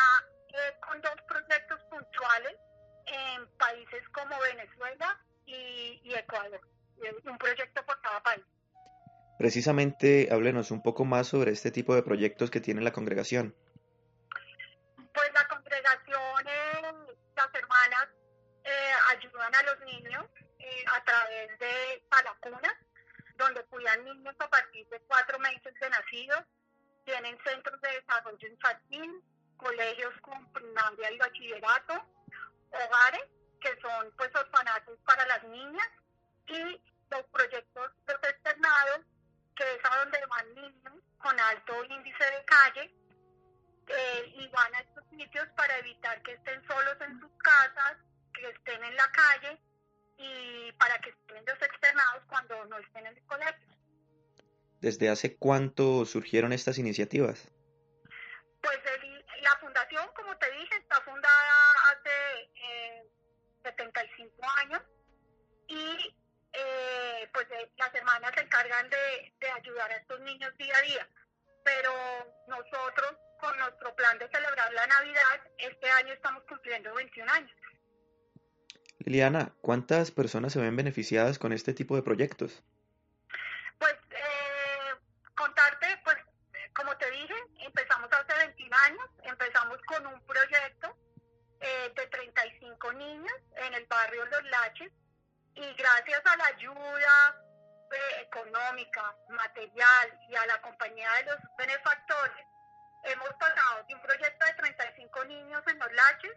[0.49, 2.55] eh, con dos proyectos puntuales
[3.07, 6.61] en países como Venezuela y, y Ecuador,
[7.25, 8.45] un proyecto por cada país.
[9.39, 13.57] Precisamente, háblenos un poco más sobre este tipo de proyectos que tiene la congregación.
[15.13, 18.09] Pues la congregación, eh, las hermanas
[18.63, 20.25] eh, ayudan a los niños
[20.61, 22.75] eh, a través de palacunas,
[23.37, 26.45] donde cuidan niños a partir de cuatro meses de nacidos.
[27.05, 29.23] Tienen centros de desarrollo infantil,
[29.57, 31.95] colegios con primaria y bachillerato,
[32.71, 33.25] hogares
[33.61, 35.89] que son pues orfanatos para las niñas
[36.49, 36.81] y
[37.11, 39.01] los proyectos de externados
[39.55, 42.95] que es a donde van niños con alto índice de calle
[43.87, 47.97] eh, y van a estos sitios para evitar que estén solos en sus casas,
[48.33, 49.59] que estén en la calle
[50.17, 53.72] y para que estén los externados cuando no estén en el colegio.
[54.83, 57.49] ¿Desde hace cuánto surgieron estas iniciativas?
[58.61, 61.55] Pues el, la fundación, como te dije, está fundada
[61.93, 63.05] hace eh,
[63.63, 64.83] 75 años
[66.53, 67.31] eh,
[67.77, 71.09] las hermanas se encargan de, de ayudar a estos niños día a día.
[71.65, 71.93] Pero
[72.49, 77.53] nosotros, con nuestro plan de celebrar la Navidad, este año estamos cumpliendo 21 años.
[78.99, 82.63] Liliana, ¿cuántas personas se ven beneficiadas con este tipo de proyectos?
[83.79, 84.95] Pues eh,
[85.35, 86.17] contarte, pues
[86.75, 90.97] como te dije, empezamos hace 21 años, empezamos con un proyecto
[91.61, 94.93] eh, de 35 niños en el barrio Los Laches
[95.55, 97.45] y gracias a la ayuda
[97.93, 102.47] eh, económica, material y a la compañía de los benefactores,
[103.05, 106.33] hemos pasado de un proyecto de 35 niños en Los Laches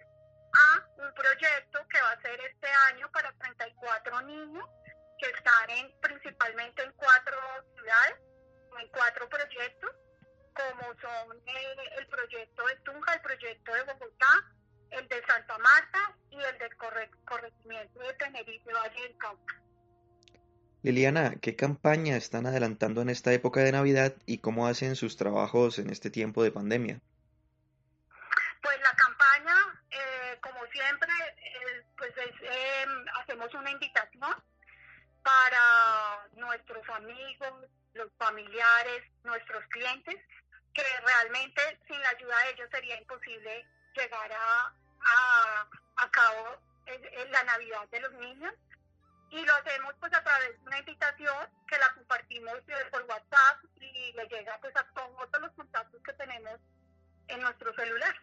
[0.54, 4.66] a un proyecto que va a ser este año para 34 niños
[5.18, 7.38] que están en, principalmente en cuatro
[7.74, 8.18] ciudades,
[8.80, 9.92] en cuatro proyectos,
[10.54, 14.55] como son el, el proyecto de Tunja, el proyecto de Bogotá,
[14.92, 19.56] el de Santa Marta y el del corre, corregimiento de Tenerife, Valle del Cauca.
[20.84, 25.80] Liliana, ¿qué campaña están adelantando en esta época de Navidad y cómo hacen sus trabajos
[25.80, 27.00] en este tiempo de pandemia?
[28.62, 29.56] Pues la campaña,
[29.90, 32.86] eh, como siempre, eh, pues es, eh,
[33.20, 34.36] hacemos una invitación
[35.24, 37.66] para nuestros amigos,
[37.96, 40.18] los familiares, nuestros clientes,
[40.72, 43.66] que realmente sin la ayuda de ellos sería imposible
[43.96, 44.74] llegar a,
[45.98, 48.54] a, cabo en, en la Navidad de los niños
[49.32, 51.36] y lo hacemos pues a través de una invitación
[51.68, 56.14] que la compartimos eh, por WhatsApp y le llega pues a todos los contactos que
[56.14, 56.60] tenemos
[57.28, 58.16] en nuestro celular.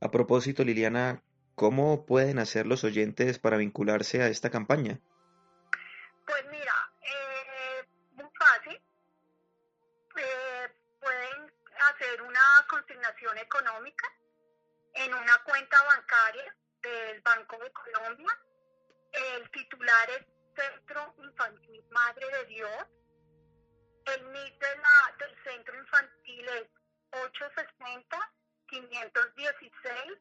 [0.00, 1.22] A propósito, Liliana,
[1.54, 5.00] ¿cómo pueden hacer los oyentes para vincularse a esta campaña?
[6.26, 8.80] Pues mira, eh, muy fácil.
[10.16, 10.68] Eh,
[11.00, 11.52] pueden
[11.90, 14.06] hacer una consignación económica
[14.94, 18.38] en una cuenta bancaria del Banco de Colombia.
[19.12, 20.26] El titular es
[20.56, 22.86] Centro Infantil Madre de Dios.
[24.06, 26.68] El NIT de la, del Centro Infantil es
[27.12, 28.32] 860
[28.68, 30.18] 516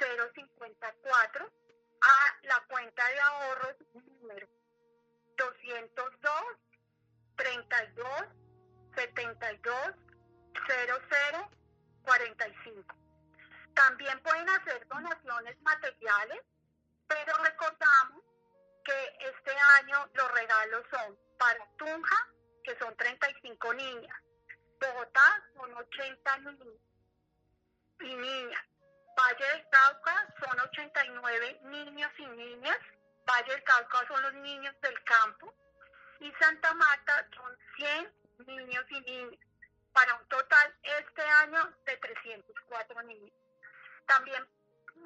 [0.00, 1.52] 054
[2.00, 4.48] a la cuenta de ahorros número
[5.36, 6.32] 202
[7.36, 8.08] 32
[8.96, 9.94] 72
[10.66, 11.50] 00
[12.04, 13.05] 45.
[13.76, 16.40] También pueden hacer donaciones materiales,
[17.06, 18.24] pero recordamos
[18.82, 22.28] que este año los regalos son para Tunja,
[22.64, 24.16] que son 35 niñas,
[24.80, 26.80] Bogotá son 80 niños
[28.00, 28.62] y niñas,
[29.14, 32.78] Valle del Cauca son 89 niños y niñas,
[33.28, 35.54] Valle del Cauca son los niños del campo
[36.20, 38.12] y Santa Marta son 100
[38.46, 39.46] niños y niñas,
[39.92, 43.45] para un total este año de 304 niños.
[44.06, 44.46] También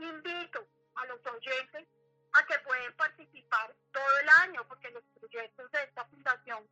[0.01, 1.87] invito a los oyentes
[2.33, 6.69] a que pueden participar todo el año, porque los proyectos de esta fundación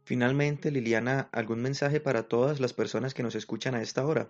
[0.05, 4.29] Finalmente, Liliana, ¿algún mensaje para todas las personas que nos escuchan a esta hora?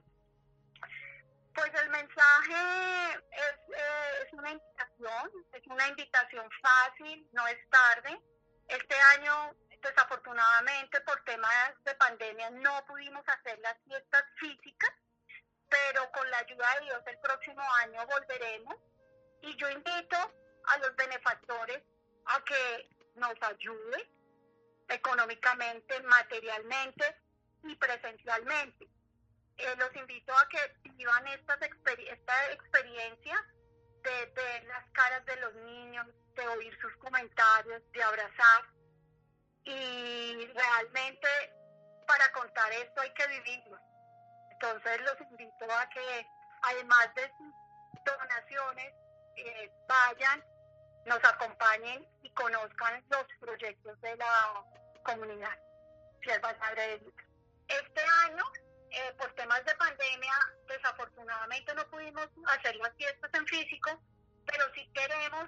[1.53, 8.19] Pues el mensaje es, eh, es una invitación, es una invitación fácil, no es tarde.
[8.67, 14.91] Este año, desafortunadamente, por temas de pandemia, no pudimos hacer las fiestas físicas,
[15.69, 18.75] pero con la ayuda de Dios el próximo año volveremos.
[19.41, 20.17] Y yo invito
[20.65, 21.81] a los benefactores
[22.25, 24.01] a que nos ayuden
[24.89, 27.15] económicamente, materialmente
[27.63, 28.87] y presencialmente.
[29.57, 33.45] Eh, los invito a que vivan estas exper esta experiencia
[34.03, 38.63] de ver las caras de los niños, de oír sus comentarios, de abrazar.
[39.63, 41.27] Y realmente
[42.07, 43.79] para contar esto hay que vivirlo.
[44.51, 46.27] Entonces los invito a que
[46.63, 48.93] además de sus donaciones
[49.37, 50.43] eh, vayan
[51.05, 54.63] nos acompañen y conozcan los proyectos de la
[55.03, 55.57] comunidad.
[57.67, 58.43] Este año,
[58.91, 60.33] eh, por temas de pandemia,
[60.67, 63.99] desafortunadamente no pudimos hacer las fiestas en físico,
[64.45, 65.47] pero sí queremos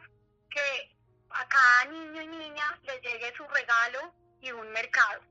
[0.50, 0.93] que
[1.34, 5.22] a cada niño y niña le llegue su regalo y un mercado.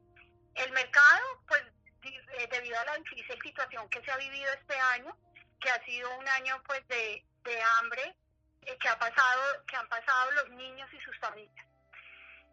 [0.54, 1.62] El mercado, pues
[2.02, 5.16] eh, debido a la difícil situación que se ha vivido este año,
[5.60, 8.16] que ha sido un año pues de, de hambre
[8.62, 11.66] eh, que ha pasado, que han pasado los niños y sus familias.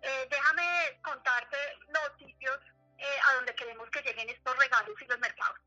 [0.02, 2.58] Eh, déjame contarte los sitios
[3.28, 5.58] a donde queremos que lleguen estos regalos y los mercados.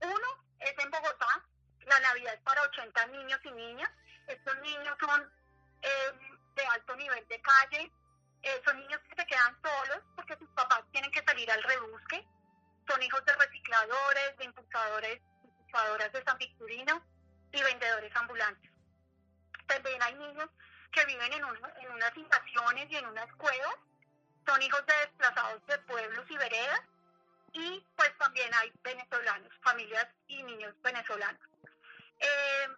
[0.00, 1.44] Uno es en Bogotá,
[1.80, 3.90] la Navidad es para 80 niños y niñas.
[4.26, 5.30] Estos niños son
[6.54, 7.92] de alto nivel de calle,
[8.64, 12.26] son niños que se quedan solos porque sus papás tienen que salir al rebusque
[12.88, 17.04] son hijos de recicladores, de impulsadores, impulsadoras de San Victorino
[17.52, 18.70] y vendedores ambulantes.
[19.66, 20.48] También hay niños
[20.92, 23.74] que viven en, en unas invasiones y en unas cuevas,
[24.46, 26.80] son hijos de desplazados de pueblos y veredas,
[27.52, 31.40] y pues también hay venezolanos, familias y niños venezolanos.
[32.18, 32.68] Eh,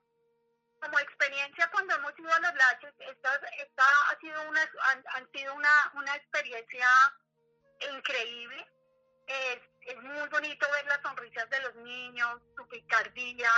[0.81, 5.31] como experiencia cuando hemos ido a los laches, esta, esta ha sido una, han, han
[5.33, 6.87] sido una, una experiencia
[7.93, 8.67] increíble.
[9.27, 13.51] Es, es muy bonito ver las sonrisas de los niños, su picardía,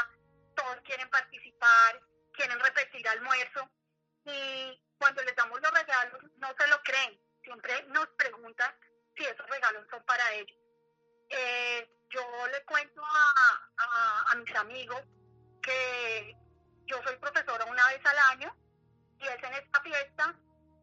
[0.56, 2.00] todos quieren participar,
[2.32, 3.68] quieren repetir almuerzo
[4.24, 8.74] y cuando les damos los regalos no se lo creen, siempre nos preguntan
[9.16, 10.58] si esos regalos son para ellos.
[11.30, 15.02] Eh, yo le cuento a, a mis amigos
[15.62, 16.34] que
[16.88, 18.56] yo soy profesora una vez al año
[19.18, 20.34] y es en esta fiesta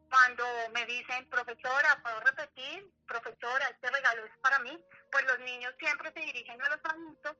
[0.09, 2.89] cuando me dicen, profesora, ¿puedo repetir?
[3.07, 4.79] Profesora, este regalo es para mí,
[5.11, 7.35] pues los niños siempre se dirigen a los adultos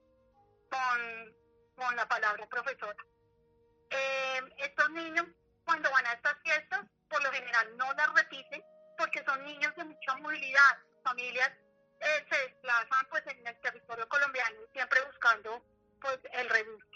[0.70, 1.36] con,
[1.76, 3.06] con la palabra profesora.
[3.92, 5.26] Eh, estos niños,
[5.64, 8.64] cuando van a estas fiestas, por lo general no las repiten
[8.98, 10.78] porque son niños de mucha movilidad.
[11.04, 11.52] Familias
[12.00, 15.64] eh, se desplazan pues en el territorio colombiano siempre buscando
[16.02, 16.95] pues el rebusque.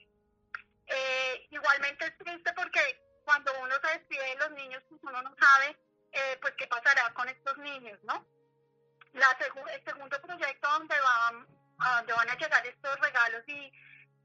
[0.89, 2.79] Eh, igualmente es triste porque
[3.23, 5.77] cuando uno se despide de los niños, pues uno no sabe
[6.11, 8.25] eh, pues qué pasará con estos niños, ¿no?
[9.13, 9.37] La
[9.73, 11.47] el segundo proyecto donde van,
[11.79, 13.71] a donde van a llegar estos regalos y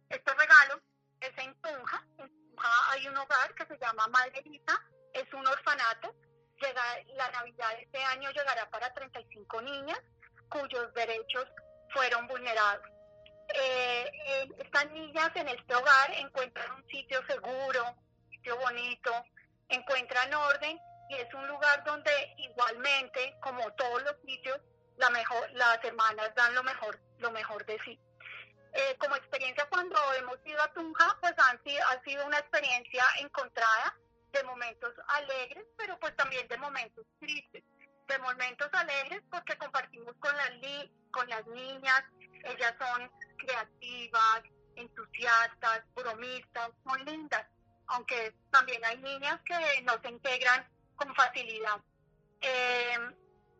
[0.08, 0.80] estos regalos
[1.20, 2.04] es en Tunja.
[2.18, 4.80] En Tunja hay un hogar que se llama Margarita,
[5.12, 6.14] es un orfanato.
[7.16, 10.00] La Navidad de este año llegará para 35 niñas
[10.48, 11.46] cuyos derechos
[11.92, 12.93] fueron vulnerados.
[13.56, 17.96] Eh, estas niñas en este hogar encuentran un sitio seguro,
[18.52, 19.12] bonito,
[19.68, 20.78] encuentran orden
[21.08, 24.60] y es un lugar donde igualmente, como todos los sitios,
[24.96, 27.98] la mejor, las hermanas dan lo mejor, lo mejor de sí.
[28.72, 33.96] Eh, como experiencia cuando hemos ido a Tunja, pues han ha sido una experiencia encontrada
[34.32, 37.62] de momentos alegres, pero pues también de momentos tristes.
[38.08, 40.50] De momentos alegres porque compartimos con las,
[41.12, 42.02] con las niñas,
[42.44, 43.10] ellas son
[43.44, 44.42] creativas,
[44.76, 47.46] entusiastas, bromistas, son lindas
[47.88, 50.66] aunque también hay niñas que no se integran
[50.96, 51.80] con facilidad.
[52.40, 52.98] Eh,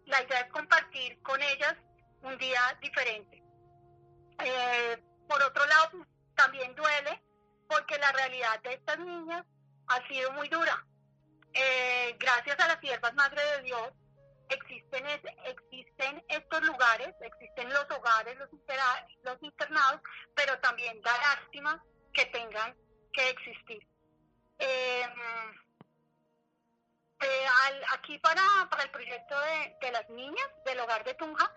[0.06, 1.74] la idea es compartir con ellas
[2.22, 3.42] un día diferente.
[4.44, 7.22] Eh, por otro lado, también duele
[7.68, 9.44] porque la realidad de estas niñas
[9.88, 10.84] ha sido muy dura.
[11.52, 13.92] Eh, gracias a las siervas Madre de Dios
[14.48, 15.06] existen,
[15.44, 20.00] existen estos lugares, existen los hogares, los, internados,
[20.34, 21.82] pero también da lástima
[22.12, 22.74] que tengan
[23.12, 23.86] que existir.
[24.58, 25.06] Eh,
[27.92, 31.50] aquí para, para el proyecto de, de, las niñas del hogar de Tunja,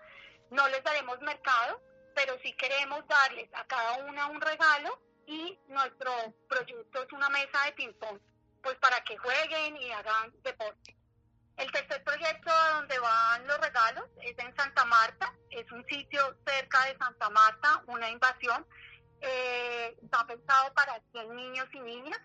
[0.50, 1.82] no les daremos mercado,
[2.14, 6.10] pero sí queremos darles a cada una un regalo y nuestro
[6.48, 8.18] proyecto es una mesa de ping-pong,
[8.62, 10.97] pues para que jueguen y hagan deporte.
[11.58, 16.84] El tercer proyecto donde van los regalos es en Santa Marta, es un sitio cerca
[16.84, 18.64] de Santa Marta, una invasión.
[19.20, 22.20] Eh, está pensado para 100 niños y niñas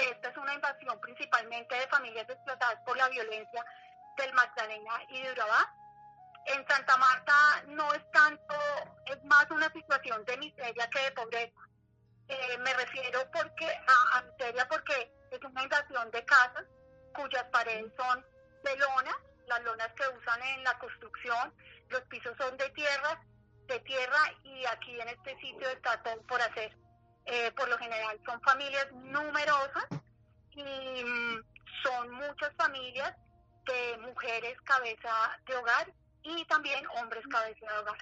[0.00, 3.64] esta es una invasión principalmente de familias explotadas por la violencia
[4.16, 5.74] del Magdalena y de Urabá.
[6.46, 8.54] En Santa Marta no es tanto,
[9.06, 11.60] es más una situación de miseria que de pobreza.
[12.28, 16.64] Eh, me refiero porque a, miseria porque es una invasión de casas
[17.12, 18.24] cuyas paredes son
[18.64, 21.52] de lona, las lonas que usan en la construcción,
[21.88, 23.20] los pisos son de tierra,
[23.66, 26.76] de tierra y aquí en este sitio está todo por hacer.
[27.26, 29.86] Eh, por lo general son familias numerosas
[30.50, 31.42] y mm,
[31.84, 33.14] son muchas familias
[33.66, 35.92] de mujeres cabeza de hogar
[36.22, 37.98] y también hombres cabeza de hogar.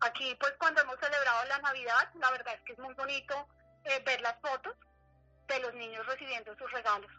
[0.00, 3.48] Aquí pues cuando hemos celebrado la Navidad, la verdad es que es muy bonito
[3.84, 4.74] eh, ver las fotos
[5.46, 7.10] de los niños recibiendo sus regalos.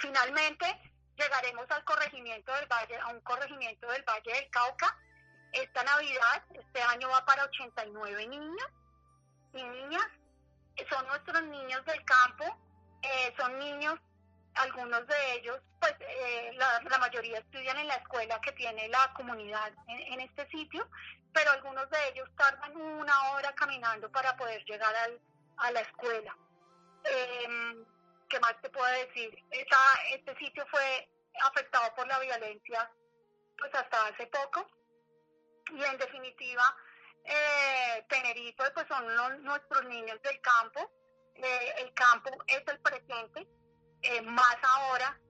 [0.00, 0.66] Finalmente
[1.16, 4.96] llegaremos al corregimiento del Valle, a un corregimiento del Valle del Cauca.
[5.52, 8.68] Esta Navidad, este año va para 89 niños
[9.54, 10.06] y niñas.
[10.88, 12.44] Son nuestros niños del campo,
[13.02, 13.98] eh, son niños,
[14.54, 19.72] algunos de ellos, pues eh, la, mayoría estudian en la escuela que tiene la comunidad
[19.88, 20.88] en, este sitio,
[21.32, 24.94] pero algunos de ellos tardan una hora caminando para poder llegar
[25.58, 26.34] a la escuela.
[27.04, 27.84] Em,
[28.30, 29.36] ¿Qué más te puedo decir?
[30.14, 31.08] este sitio fue
[31.42, 32.90] afectado por la violencia
[33.58, 34.66] pues hasta hace poco.
[35.72, 36.64] Y en definitiva
[37.24, 40.90] eh, Tenerife pues son nuestros niños del campo.
[41.34, 43.48] Eh, el campo es el presente.
[44.02, 45.20] Eh, más ahora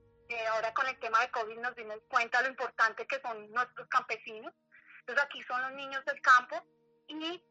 [0.53, 4.53] ahora con el tema de COVID nos dimos cuenta lo importante que son nuestros campesinos.
[4.99, 6.55] Entonces aquí son los niños del campo
[7.07, 7.43] y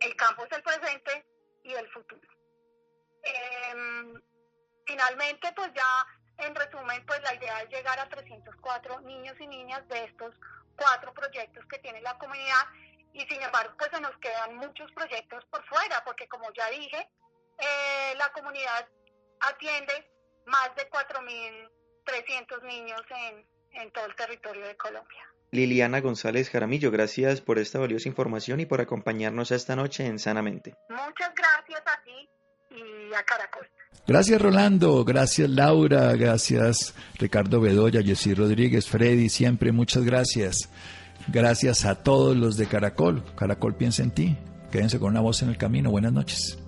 [0.00, 1.26] el campo es el presente
[1.64, 2.28] y el futuro.
[3.22, 4.22] Em,
[4.86, 6.06] finalmente pues ya
[6.38, 10.34] en resumen, pues la idea es llegar a 304 niños y niñas de estos
[10.76, 12.66] cuatro proyectos que tiene la comunidad
[13.14, 17.08] y sin embargo pues se nos quedan muchos proyectos por fuera porque como ya dije,
[17.58, 18.86] eh, la comunidad
[19.40, 20.10] atiende
[20.44, 23.46] más de 4.300 niños en,
[23.80, 25.22] en todo el territorio de Colombia.
[25.52, 30.74] Liliana González Jaramillo, gracias por esta valiosa información y por acompañarnos esta noche en Sanamente.
[30.90, 32.28] Muchas gracias a ti
[32.70, 33.66] y a Caracol.
[34.06, 40.68] Gracias Rolando, gracias Laura, gracias Ricardo Bedoya, Jessy Rodríguez, Freddy, siempre muchas gracias.
[41.28, 43.24] Gracias a todos los de Caracol.
[43.36, 44.36] Caracol piensa en ti.
[44.70, 45.90] Quédense con una voz en el camino.
[45.90, 46.58] Buenas noches.